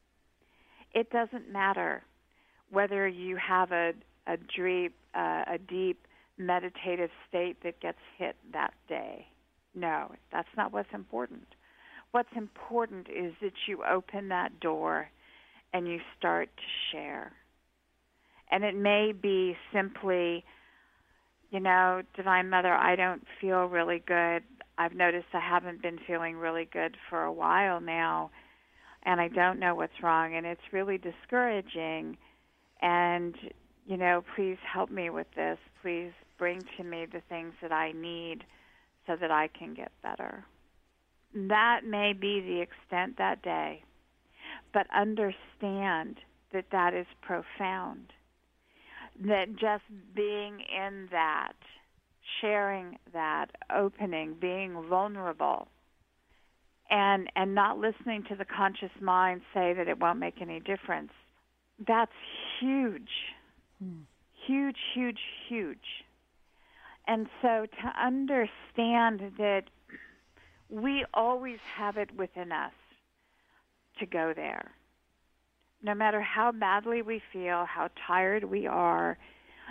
It 0.95 1.11
doesn't 1.11 1.53
matter 1.53 2.03
whether 2.71 3.07
you 3.07 3.37
have 3.37 3.73
a 3.73 3.93
a 4.27 4.37
deep 4.57 4.95
uh, 5.15 5.45
a 5.47 5.59
deep 5.69 6.07
meditative 6.39 7.11
state 7.29 7.57
that 7.65 7.81
gets 7.81 7.99
hit 8.19 8.37
that 8.53 8.73
day. 8.89 9.27
No, 9.75 10.13
that's 10.33 10.49
not 10.57 10.73
what's 10.73 10.93
important. 10.93 11.47
What's 12.13 12.31
important 12.37 13.09
is 13.09 13.35
that 13.41 13.53
you 13.69 13.85
open 13.85 14.29
that 14.29 14.59
door 14.61 15.09
and 15.73 15.87
you 15.87 15.99
start 16.19 16.49
to 16.57 16.63
share. 16.91 17.33
And 18.51 18.65
it 18.65 18.75
may 18.75 19.13
be 19.13 19.57
simply, 19.73 20.45
you 21.51 21.61
know, 21.61 22.03
Divine 22.17 22.51
Mother, 22.51 22.73
I 22.73 22.97
don't 22.97 23.23
feel 23.41 23.67
really 23.67 24.03
good. 24.05 24.43
I've 24.77 24.95
noticed 24.95 25.27
I 25.33 25.41
haven't 25.41 25.83
been 25.83 25.99
feeling 26.05 26.37
really 26.37 26.69
good 26.73 26.97
for 27.09 27.23
a 27.23 27.33
while 27.33 27.81
now 27.81 28.31
and 29.05 29.20
I 29.20 29.28
don't 29.28 29.59
know 29.59 29.74
what's 29.74 30.03
wrong, 30.03 30.34
and 30.36 30.46
it's 30.46 30.61
really 30.72 30.98
discouraging. 30.98 32.16
And, 32.82 33.34
you 33.86 33.96
know, 33.96 34.22
please 34.36 34.59
help 34.72 34.90
me 34.90 35.11
with 35.11 35.26
this. 35.36 35.59
Please 35.82 36.12
bring 36.38 36.61
to 36.76 36.84
me 36.84 37.07
the 37.11 37.22
things 37.28 37.53
that 37.62 37.72
I 37.72 37.92
need 37.92 38.44
so 39.07 39.16
that 39.16 39.30
I 39.30 39.48
can 39.48 39.74
get 39.74 39.92
better. 40.03 40.44
That 41.34 41.80
may 41.86 42.12
be 42.12 42.40
the 42.40 42.61
extent 42.61 43.16
that 43.18 43.42
day, 43.42 43.82
but 44.72 44.86
understand 44.94 46.16
that 46.53 46.66
that 46.72 46.94
is 46.94 47.07
profound. 47.22 48.12
That 49.26 49.57
just 49.57 49.84
being 50.14 50.61
in 50.61 51.09
that, 51.11 51.53
sharing 52.40 52.98
that, 53.12 53.46
opening, 53.74 54.34
being 54.40 54.82
vulnerable, 54.88 55.68
and 56.91 57.30
and 57.36 57.55
not 57.55 57.78
listening 57.78 58.24
to 58.28 58.34
the 58.34 58.45
conscious 58.45 58.91
mind 59.01 59.43
say 59.55 59.72
that 59.72 59.88
it 59.88 59.99
won't 59.99 60.18
make 60.18 60.41
any 60.41 60.61
difference. 60.61 61.12
That's 61.86 62.12
huge. 62.61 63.11
Hmm. 63.82 64.01
Huge, 64.47 64.76
huge, 64.95 65.20
huge. 65.49 66.05
And 67.07 67.28
so 67.43 67.66
to 67.66 68.03
understand 68.03 69.32
that 69.38 69.64
we 70.68 71.05
always 71.14 71.59
have 71.76 71.97
it 71.97 72.14
within 72.16 72.53
us 72.53 72.72
to 73.99 74.07
go 74.07 74.32
there. 74.34 74.72
No 75.82 75.95
matter 75.95 76.20
how 76.20 76.53
badly 76.53 77.03
we 77.03 77.22
feel, 77.32 77.64
how 77.64 77.88
tired 78.07 78.45
we 78.45 78.66
are, 78.66 79.18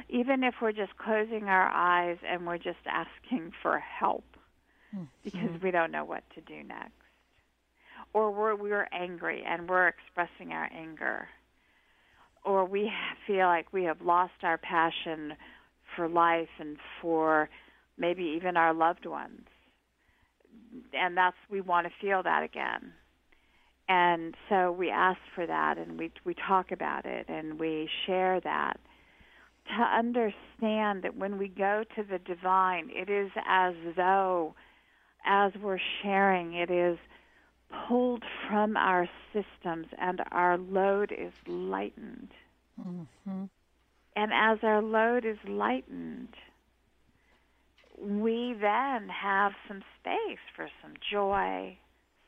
even 0.10 0.44
if 0.44 0.56
we're 0.62 0.72
just 0.72 0.98
closing 0.98 1.46
our 1.46 1.70
eyes 1.70 2.18
and 2.28 2.46
we're 2.46 2.58
just 2.58 2.80
asking 2.88 3.52
for 3.62 3.80
help 3.80 4.24
mm-hmm. 4.96 5.06
because 5.24 5.62
we 5.62 5.72
don't 5.72 5.92
know 5.92 6.06
what 6.06 6.24
to 6.36 6.42
do 6.42 6.64
next. 6.64 6.94
Or 8.14 8.32
we're, 8.32 8.56
we're 8.56 8.88
angry 8.92 9.44
and 9.48 9.70
we're 9.70 9.88
expressing 9.88 10.52
our 10.54 10.70
anger. 10.74 11.28
Or 12.44 12.66
we 12.66 12.92
feel 13.28 13.48
like 13.48 13.72
we 13.74 13.84
have 13.84 14.02
lost 14.02 14.44
our 14.44 14.58
passion 14.58 15.34
for 15.96 16.08
life 16.08 16.50
and 16.60 16.78
for 17.02 17.50
maybe 17.98 18.36
even 18.38 18.58
our 18.58 18.74
loved 18.74 19.06
ones 19.06 19.42
and 20.94 21.16
that's 21.16 21.36
we 21.50 21.62
want 21.62 21.88
to 21.88 21.94
feel 22.02 22.24
that 22.24 22.44
again. 22.44 22.94
And 23.88 24.36
so 24.50 24.72
we 24.72 24.90
ask 24.92 25.20
for 25.34 25.48
that 25.48 25.78
and 25.78 25.98
we 25.98 26.12
we 26.26 26.36
talk 26.48 26.72
about 26.72 27.06
it 27.06 27.28
and 27.28 27.60
we 27.60 27.90
share 28.06 28.40
that 28.42 28.80
to 29.68 29.84
understand 29.84 31.04
that 31.04 31.16
when 31.16 31.38
we 31.38 31.48
go 31.48 31.84
to 31.96 32.04
the 32.04 32.20
divine, 32.20 32.90
it 32.92 33.10
is 33.10 33.32
as 33.48 33.74
though 33.96 34.56
as 35.26 35.52
we're 35.62 35.80
sharing, 36.02 36.54
it 36.54 36.72
is 36.72 36.98
pulled 37.88 38.24
from 38.48 38.76
our 38.78 39.08
systems 39.34 39.88
and 40.00 40.22
our 40.32 40.58
load 40.58 41.12
is 41.12 41.34
lightened. 41.48 42.30
Mm-hmm. 42.80 43.46
And 44.16 44.32
as 44.34 44.60
our 44.64 44.82
load 44.82 45.26
is 45.26 45.38
lightened, 45.48 46.30
we 47.98 48.56
then 48.60 49.10
have 49.10 49.52
some 49.68 49.82
space 50.00 50.40
for 50.56 50.70
some 50.82 50.94
joy, 51.12 51.78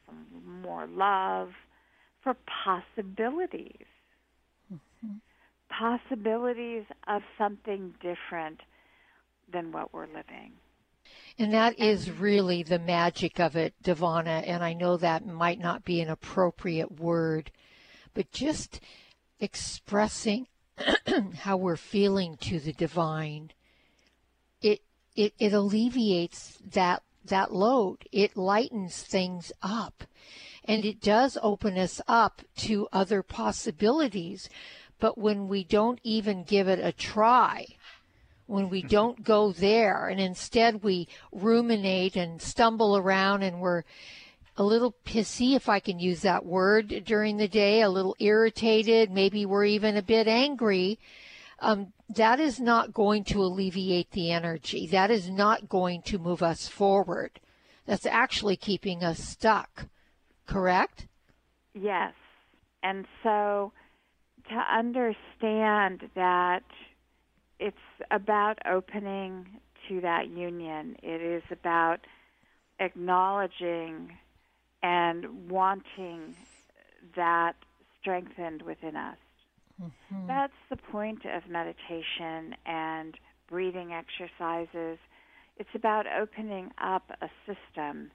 some 0.06 0.62
more 0.62 0.88
love, 0.88 1.50
for 2.24 2.36
possibilities. 2.64 3.86
Mm-hmm. 4.74 5.16
Possibilities 5.70 6.84
of 7.08 7.22
something 7.38 7.94
different 8.02 8.60
than 9.52 9.72
what 9.72 9.94
we're 9.94 10.08
living. 10.08 10.52
And 11.38 11.54
that 11.54 11.80
is 11.80 12.12
really 12.12 12.64
the 12.64 12.80
magic 12.80 13.40
of 13.40 13.56
it, 13.56 13.74
Devana. 13.84 14.44
And 14.46 14.64
I 14.64 14.74
know 14.74 14.98
that 14.98 15.26
might 15.26 15.60
not 15.60 15.84
be 15.84 16.02
an 16.02 16.10
appropriate 16.10 17.00
word, 17.00 17.52
but 18.14 18.32
just 18.32 18.80
expressing 19.40 20.48
how 21.36 21.58
we're 21.58 21.76
feeling 21.76 22.38
to 22.38 22.60
the 22.60 22.74
divine 22.74 23.52
it, 25.16 25.34
it 25.40 25.54
alleviates 25.54 26.58
that 26.74 27.04
that 27.26 27.54
load. 27.54 28.08
It 28.12 28.36
lightens 28.36 29.04
things 29.04 29.52
up. 29.62 30.04
And 30.64 30.86
it 30.86 31.02
does 31.02 31.38
open 31.42 31.78
us 31.78 32.02
up 32.08 32.42
to 32.58 32.88
other 32.92 33.22
possibilities. 33.22 34.50
But 35.00 35.18
when 35.18 35.48
we 35.48 35.64
don't 35.64 36.00
even 36.04 36.44
give 36.44 36.68
it 36.68 36.80
a 36.80 36.92
try, 36.92 37.66
when 38.52 38.70
we 38.70 38.82
don't 38.82 39.24
go 39.24 39.54
there 39.54 40.10
and 40.10 40.20
instead 40.20 40.84
we 40.84 41.08
ruminate 41.32 42.18
and 42.18 42.42
stumble 42.42 42.98
around 42.98 43.44
and 43.44 43.62
we're 43.62 43.84
a 44.58 44.64
little 44.64 44.94
pissy, 45.06 45.56
if 45.56 45.70
I 45.70 45.80
can 45.80 46.00
use 46.00 46.22
that 46.22 46.46
word, 46.46 47.04
during 47.06 47.38
the 47.38 47.48
day, 47.48 47.82
a 47.82 47.90
little 47.90 48.16
irritated, 48.20 49.10
maybe 49.10 49.46
we're 49.46 49.66
even 49.66 49.96
a 49.96 50.02
bit 50.02 50.28
angry, 50.28 51.00
um, 51.60 51.94
that 52.10 52.42
is 52.42 52.60
not 52.60 52.94
going 52.94 53.24
to 53.26 53.42
alleviate 53.42 54.12
the 54.12 54.32
energy. 54.32 54.86
That 54.88 55.10
is 55.10 55.30
not 55.30 55.70
going 55.70 56.02
to 56.04 56.20
move 56.20 56.44
us 56.44 56.68
forward. 56.68 57.40
That's 57.86 58.06
actually 58.06 58.58
keeping 58.58 59.02
us 59.02 59.20
stuck, 59.20 59.88
correct? 60.46 61.08
Yes. 61.74 62.14
And 62.84 63.06
so 63.24 63.72
to 64.50 64.56
understand 64.56 66.10
that 66.16 66.64
it's 67.62 67.78
about 68.10 68.58
opening 68.66 69.46
to 69.88 70.02
that 70.02 70.30
union, 70.30 70.96
it 71.04 71.22
is 71.22 71.44
about 71.52 72.00
acknowledging 72.80 74.18
and 74.82 75.50
wanting 75.50 76.36
that 77.16 77.54
strengthened 78.00 78.64
within 78.64 78.96
us. 78.96 79.18
Mm-hmm. 79.82 80.28
That's 80.28 80.54
the 80.72 80.78
point 80.78 81.22
of 81.26 81.44
meditation 81.48 82.56
and 82.66 83.16
breathing 83.48 83.92
exercises. 83.94 84.98
It's 85.58 85.70
about 85.76 86.06
opening 86.08 86.72
up 86.84 87.04
a 87.22 87.30
system 87.46 88.10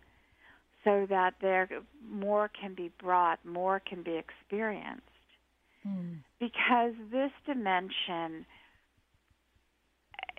so 0.83 1.07
that 1.09 1.35
there 1.41 1.69
more 2.05 2.51
can 2.61 2.75
be 2.75 2.91
brought, 3.01 3.45
more 3.45 3.81
can 3.81 4.03
be 4.03 4.17
experienced. 4.17 5.03
Mm. 5.87 6.19
Because 6.41 6.95
this 7.13 7.31
dimension 7.47 8.45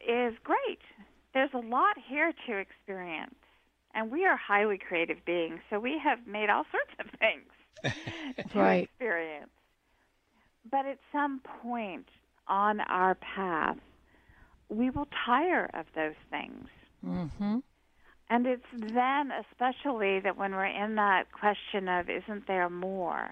is 0.10 0.34
great. 0.44 0.80
There's 1.34 1.54
a 1.54 1.60
lot 1.60 1.96
here 2.08 2.34
to 2.48 2.58
experience. 2.58 3.36
And 3.94 4.12
we 4.12 4.26
are 4.26 4.38
highly 4.38 4.78
creative 4.78 5.24
beings, 5.26 5.60
so 5.70 5.80
we 5.80 6.00
have 6.04 6.20
made 6.28 6.50
all 6.50 6.66
sorts 6.72 6.92
of 7.00 7.20
things 7.20 8.46
to 8.52 8.60
right. 8.60 8.84
experience. 8.84 9.50
But 10.70 10.86
at 10.86 11.00
some 11.12 11.42
point 11.62 12.06
on 12.48 12.80
our 12.82 13.16
path, 13.16 13.78
we 14.70 14.90
will 14.90 15.08
tire 15.26 15.70
of 15.74 15.86
those 15.96 16.16
things. 16.30 16.68
Mm-hmm. 17.06 17.58
And 18.30 18.46
it's 18.46 18.64
then, 18.74 19.32
especially, 19.52 20.20
that 20.20 20.38
when 20.38 20.52
we're 20.52 20.66
in 20.66 20.96
that 20.96 21.32
question 21.32 21.88
of, 21.88 22.10
isn't 22.10 22.46
there 22.46 22.70
more? 22.70 23.32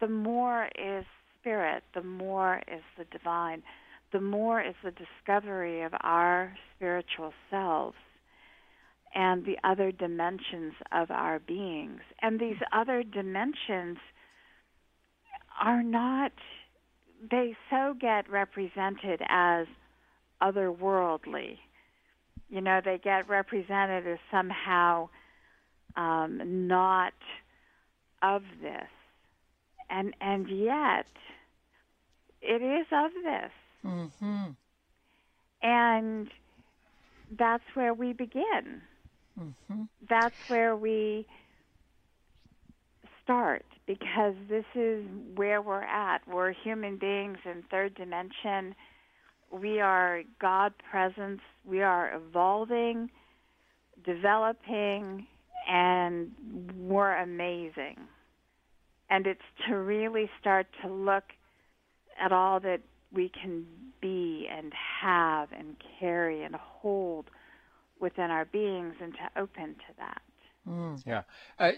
The 0.00 0.08
more 0.08 0.68
is 0.78 1.04
spirit, 1.40 1.82
the 1.94 2.02
more 2.02 2.62
is 2.72 2.82
the 2.96 3.04
divine, 3.04 3.62
the 4.12 4.20
more 4.20 4.60
is 4.60 4.74
the 4.82 4.92
discovery 4.92 5.82
of 5.82 5.92
our 6.00 6.54
spiritual 6.76 7.32
selves 7.50 7.96
and 9.14 9.44
the 9.44 9.56
other 9.64 9.92
dimensions 9.92 10.74
of 10.92 11.10
our 11.10 11.38
beings. 11.40 12.00
And 12.22 12.38
these 12.38 12.56
other 12.72 13.02
dimensions 13.02 13.98
are 15.60 15.82
not 15.82 16.32
they 17.30 17.54
so 17.68 17.94
get 18.00 18.30
represented 18.30 19.20
as 19.28 19.66
otherworldly. 20.42 21.58
You 22.48 22.60
know, 22.60 22.80
they 22.82 22.98
get 23.02 23.28
represented 23.28 24.06
as 24.06 24.18
somehow 24.30 25.10
um, 25.96 26.66
not 26.66 27.12
of 28.22 28.42
this, 28.62 28.88
and 29.90 30.14
and 30.20 30.48
yet 30.48 31.06
it 32.40 32.62
is 32.62 32.86
of 32.90 33.10
this, 33.22 33.52
mm-hmm. 33.84 34.50
and 35.62 36.28
that's 37.38 37.64
where 37.74 37.94
we 37.94 38.12
begin. 38.12 38.82
Mm-hmm. 39.38 39.82
That's 40.08 40.36
where 40.48 40.76
we 40.76 41.26
start 43.22 43.64
because 43.86 44.34
this 44.48 44.64
is 44.74 45.04
where 45.34 45.62
we're 45.62 45.82
at. 45.82 46.26
We're 46.28 46.52
human 46.52 46.96
beings 46.96 47.38
in 47.44 47.62
third 47.70 47.94
dimension. 47.94 48.74
We 49.50 49.80
are 49.80 50.22
God 50.40 50.74
presence. 50.90 51.40
We 51.64 51.82
are 51.82 52.14
evolving, 52.14 53.10
developing, 54.04 55.26
and 55.68 56.30
we're 56.76 57.16
amazing. 57.16 57.96
And 59.08 59.26
it's 59.26 59.40
to 59.68 59.74
really 59.76 60.30
start 60.40 60.66
to 60.82 60.88
look 60.88 61.24
at 62.20 62.32
all 62.32 62.60
that 62.60 62.80
we 63.12 63.28
can 63.28 63.66
be 64.00 64.48
and 64.50 64.72
have 65.02 65.52
and 65.52 65.76
carry 65.98 66.42
and 66.42 66.54
hold 66.54 67.30
within 68.00 68.30
our 68.30 68.44
beings 68.46 68.94
and 69.02 69.12
to 69.14 69.40
open 69.40 69.74
to 69.74 69.94
that. 69.98 70.22
Mm. 70.68 71.02
Yeah. 71.06 71.22
Uh, 71.58 71.72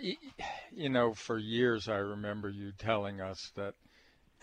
you 0.72 0.88
know, 0.88 1.14
for 1.14 1.38
years 1.38 1.88
I 1.88 1.96
remember 1.96 2.48
you 2.48 2.72
telling 2.78 3.20
us 3.20 3.52
that, 3.56 3.74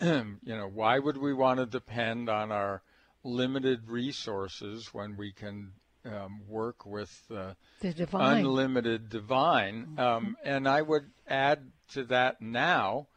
you 0.00 0.38
know, 0.44 0.68
why 0.72 0.98
would 0.98 1.16
we 1.16 1.34
want 1.34 1.60
to 1.60 1.66
depend 1.66 2.28
on 2.28 2.50
our 2.50 2.82
limited 3.22 3.88
resources 3.88 4.88
when 4.92 5.16
we 5.16 5.32
can 5.32 5.72
um, 6.04 6.42
work 6.48 6.86
with 6.86 7.10
uh, 7.30 7.52
the 7.80 7.92
divine. 7.92 8.38
unlimited 8.38 9.08
divine. 9.08 9.86
Mm-hmm. 9.86 10.00
Um, 10.00 10.36
and 10.44 10.68
I 10.68 10.80
would 10.82 11.10
add 11.28 11.70
to 11.92 12.04
that 12.04 12.40
now 12.40 13.08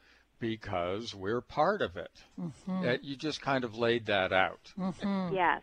because 0.43 1.15
we're 1.15 1.39
part 1.39 1.81
of 1.81 1.95
it. 1.95 2.11
Mm-hmm. 2.37 2.85
Uh, 2.85 2.97
you 3.01 3.15
just 3.15 3.41
kind 3.41 3.63
of 3.63 3.77
laid 3.77 4.07
that 4.07 4.33
out. 4.33 4.73
Mhm. 4.77 5.33
Yes. 5.33 5.61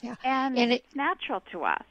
Yeah. 0.00 0.14
And, 0.24 0.56
And 0.58 0.72
it- 0.72 0.84
it's 0.86 0.96
natural 0.96 1.42
to 1.52 1.64
us. 1.64 1.84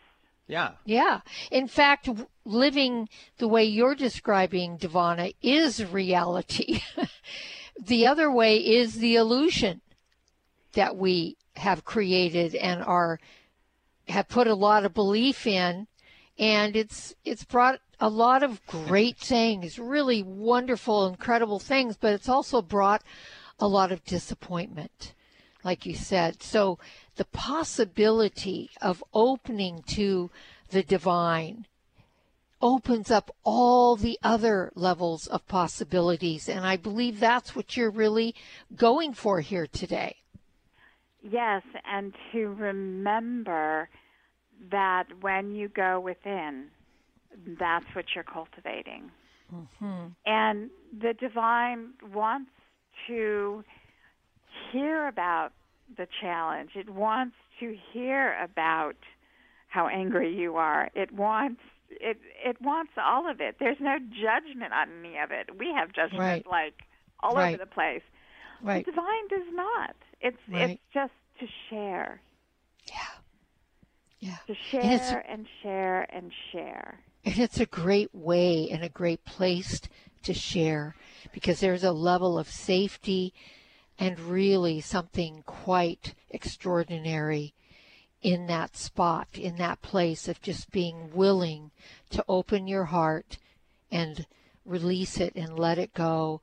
Yeah. 0.47 0.71
Yeah. 0.86 1.19
In 1.51 1.67
fact, 1.67 2.09
living 2.45 3.09
the 3.38 3.47
way 3.47 3.65
you're 3.65 3.93
describing, 3.93 4.80
Devana, 4.80 5.36
is 5.43 5.86
reality. 5.86 6.82
the 7.80 8.07
other 8.07 8.32
way 8.32 8.57
is 8.57 8.95
the 8.95 9.15
illusion 9.17 9.82
that 10.73 10.97
we 10.97 11.38
have 11.57 11.86
created 11.86 12.55
and 12.55 12.82
are 12.84 13.19
have 14.07 14.28
put 14.30 14.47
a 14.47 14.55
lot 14.55 14.84
of 14.84 14.93
belief 14.95 15.45
in 15.45 15.86
and 16.39 16.75
it's 16.75 17.13
it's 17.25 17.43
brought 17.43 17.80
a 17.99 18.09
lot 18.09 18.43
of 18.43 18.65
great 18.67 19.17
things, 19.17 19.79
really 19.79 20.23
wonderful, 20.23 21.07
incredible 21.07 21.59
things, 21.59 21.97
but 21.97 22.13
it's 22.13 22.29
also 22.29 22.61
brought 22.61 23.01
a 23.59 23.67
lot 23.67 23.91
of 23.91 24.03
disappointment, 24.05 25.13
like 25.63 25.85
you 25.85 25.95
said. 25.95 26.43
So 26.43 26.77
the 27.15 27.25
possibility 27.25 28.69
of 28.81 29.03
opening 29.13 29.83
to 29.87 30.29
the 30.69 30.83
divine 30.83 31.65
opens 32.61 33.11
up 33.11 33.35
all 33.43 33.95
the 33.95 34.17
other 34.23 34.71
levels 34.75 35.27
of 35.27 35.47
possibilities. 35.47 36.49
And 36.49 36.65
I 36.65 36.77
believe 36.77 37.19
that's 37.19 37.55
what 37.55 37.77
you're 37.77 37.91
really 37.91 38.35
going 38.75 39.13
for 39.13 39.41
here 39.41 39.67
today. 39.67 40.17
Yes, 41.21 41.63
and 41.85 42.13
to 42.31 42.47
remember 42.47 43.89
that 44.71 45.05
when 45.21 45.55
you 45.55 45.67
go 45.67 45.99
within, 45.99 46.69
that's 47.59 47.85
what 47.93 48.05
you're 48.15 48.23
cultivating. 48.23 49.11
Mm-hmm. 49.53 50.07
And 50.25 50.69
the 50.97 51.13
divine 51.13 51.89
wants 52.13 52.51
to 53.07 53.63
hear 54.71 55.07
about 55.07 55.53
the 55.97 56.07
challenge. 56.21 56.71
It 56.75 56.89
wants 56.89 57.35
to 57.59 57.75
hear 57.93 58.38
about 58.43 58.95
how 59.67 59.88
angry 59.88 60.33
you 60.35 60.55
are. 60.57 60.89
It 60.95 61.11
wants 61.13 61.61
it 61.89 62.17
it 62.43 62.61
wants 62.61 62.91
all 62.97 63.29
of 63.29 63.39
it. 63.39 63.55
There's 63.59 63.77
no 63.79 63.97
judgment 63.99 64.73
on 64.73 64.89
any 64.99 65.17
of 65.17 65.31
it. 65.31 65.57
We 65.57 65.71
have 65.73 65.93
judgment 65.93 66.19
Right. 66.21 66.47
like 66.47 66.73
all 67.21 67.33
Right. 67.35 67.49
over 67.55 67.57
the 67.63 67.71
place. 67.71 68.03
Right. 68.61 68.85
The 68.85 68.91
divine 68.91 69.27
does 69.29 69.53
not. 69.53 69.95
It's 70.19 70.38
Right. 70.49 70.71
it's 70.71 70.81
just 70.93 71.13
to 71.39 71.47
share. 71.69 72.19
Yeah. 72.88 72.95
Yeah. 74.19 74.38
To 74.47 74.53
And 74.53 75.01
share 75.01 75.25
and 75.29 75.47
share 75.61 76.07
and 76.15 76.33
share. 76.51 76.99
And 77.26 77.39
it's 77.39 77.59
a 77.59 77.65
great 77.65 78.13
way 78.13 78.70
and 78.70 78.84
a 78.84 78.89
great 78.89 79.26
place 79.26 79.82
to 80.24 80.34
share 80.34 80.95
because 81.34 81.59
there's 81.59 81.84
a 81.84 81.91
level 81.91 82.39
of 82.39 82.49
safety 82.49 83.34
and 83.99 84.20
really 84.20 84.80
something 84.80 85.43
quite 85.45 86.13
extraordinary 86.30 87.53
in 88.22 88.47
that 88.47 88.76
spot, 88.76 89.28
in 89.34 89.57
that 89.57 89.82
place 89.82 90.28
of 90.28 90.41
just 90.41 90.72
being 90.72 91.11
willing 91.13 91.72
to 92.09 92.24
open 92.28 92.68
your 92.68 92.86
heart 92.86 93.38
and 93.91 94.26
release 94.65 95.20
it 95.20 95.34
and 95.36 95.57
let 95.57 95.78
it 95.78 95.93
go 95.93 96.41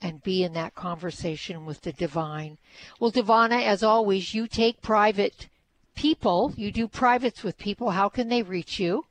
and 0.00 0.22
be 0.22 0.42
in 0.42 0.52
that 0.52 0.74
conversation 0.74 1.64
with 1.64 1.80
the 1.82 1.92
divine. 1.92 2.58
Well, 3.00 3.12
Devana, 3.12 3.62
as 3.62 3.82
always, 3.82 4.34
you 4.34 4.46
take 4.46 4.82
private 4.82 5.48
people, 5.94 6.52
you 6.56 6.70
do 6.70 6.86
privates 6.86 7.42
with 7.42 7.58
people. 7.58 7.90
How 7.90 8.08
can 8.08 8.28
they 8.28 8.42
reach 8.42 8.78
you? 8.78 9.05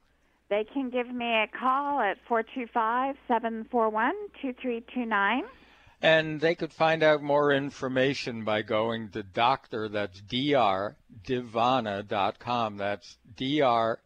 They 0.49 0.63
can 0.63 0.89
give 0.89 1.09
me 1.09 1.25
a 1.25 1.47
call 1.47 1.99
at 1.99 2.17
425 2.27 3.15
741 3.27 4.13
2329. 4.41 5.43
And 6.01 6.39
they 6.39 6.53
could 6.55 6.73
find 6.73 7.01
out 7.01 7.23
more 7.23 7.51
information 7.51 8.43
by 8.43 8.61
going 8.61 9.09
to 9.09 9.23
doctor, 9.23 9.89
that's 9.89 10.21
drdivana.com. 10.21 10.97
That's 12.77 13.17
D-R-D-I-V-A-N-N-A 13.35 13.99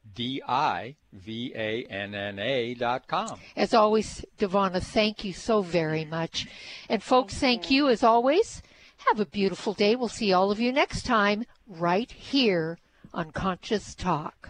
dot 2.75 3.07
com. 3.07 3.39
As 3.55 3.73
always, 3.73 4.23
Devana, 4.37 4.81
thank 4.81 5.25
you 5.25 5.33
so 5.33 5.61
very 5.61 6.05
much. 6.05 6.47
And 6.87 7.03
folks, 7.03 7.33
thank 7.35 7.69
you 7.69 7.89
as 7.89 8.03
always. 8.03 8.61
Have 9.07 9.19
a 9.19 9.25
beautiful 9.25 9.73
day. 9.73 9.95
We'll 9.95 10.07
see 10.07 10.31
all 10.31 10.51
of 10.51 10.59
you 10.59 10.71
next 10.71 11.05
time 11.05 11.45
right 11.67 12.11
here 12.11 12.77
on 13.13 13.31
Conscious 13.31 13.95
Talk. 13.95 14.49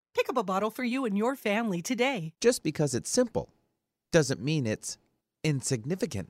Pick 0.13 0.29
up 0.29 0.37
a 0.37 0.43
bottle 0.43 0.69
for 0.69 0.83
you 0.83 1.05
and 1.05 1.17
your 1.17 1.35
family 1.35 1.81
today. 1.81 2.33
Just 2.41 2.63
because 2.63 2.93
it's 2.93 3.09
simple 3.09 3.53
doesn't 4.11 4.41
mean 4.41 4.67
it's 4.67 4.97
insignificant. 5.43 6.29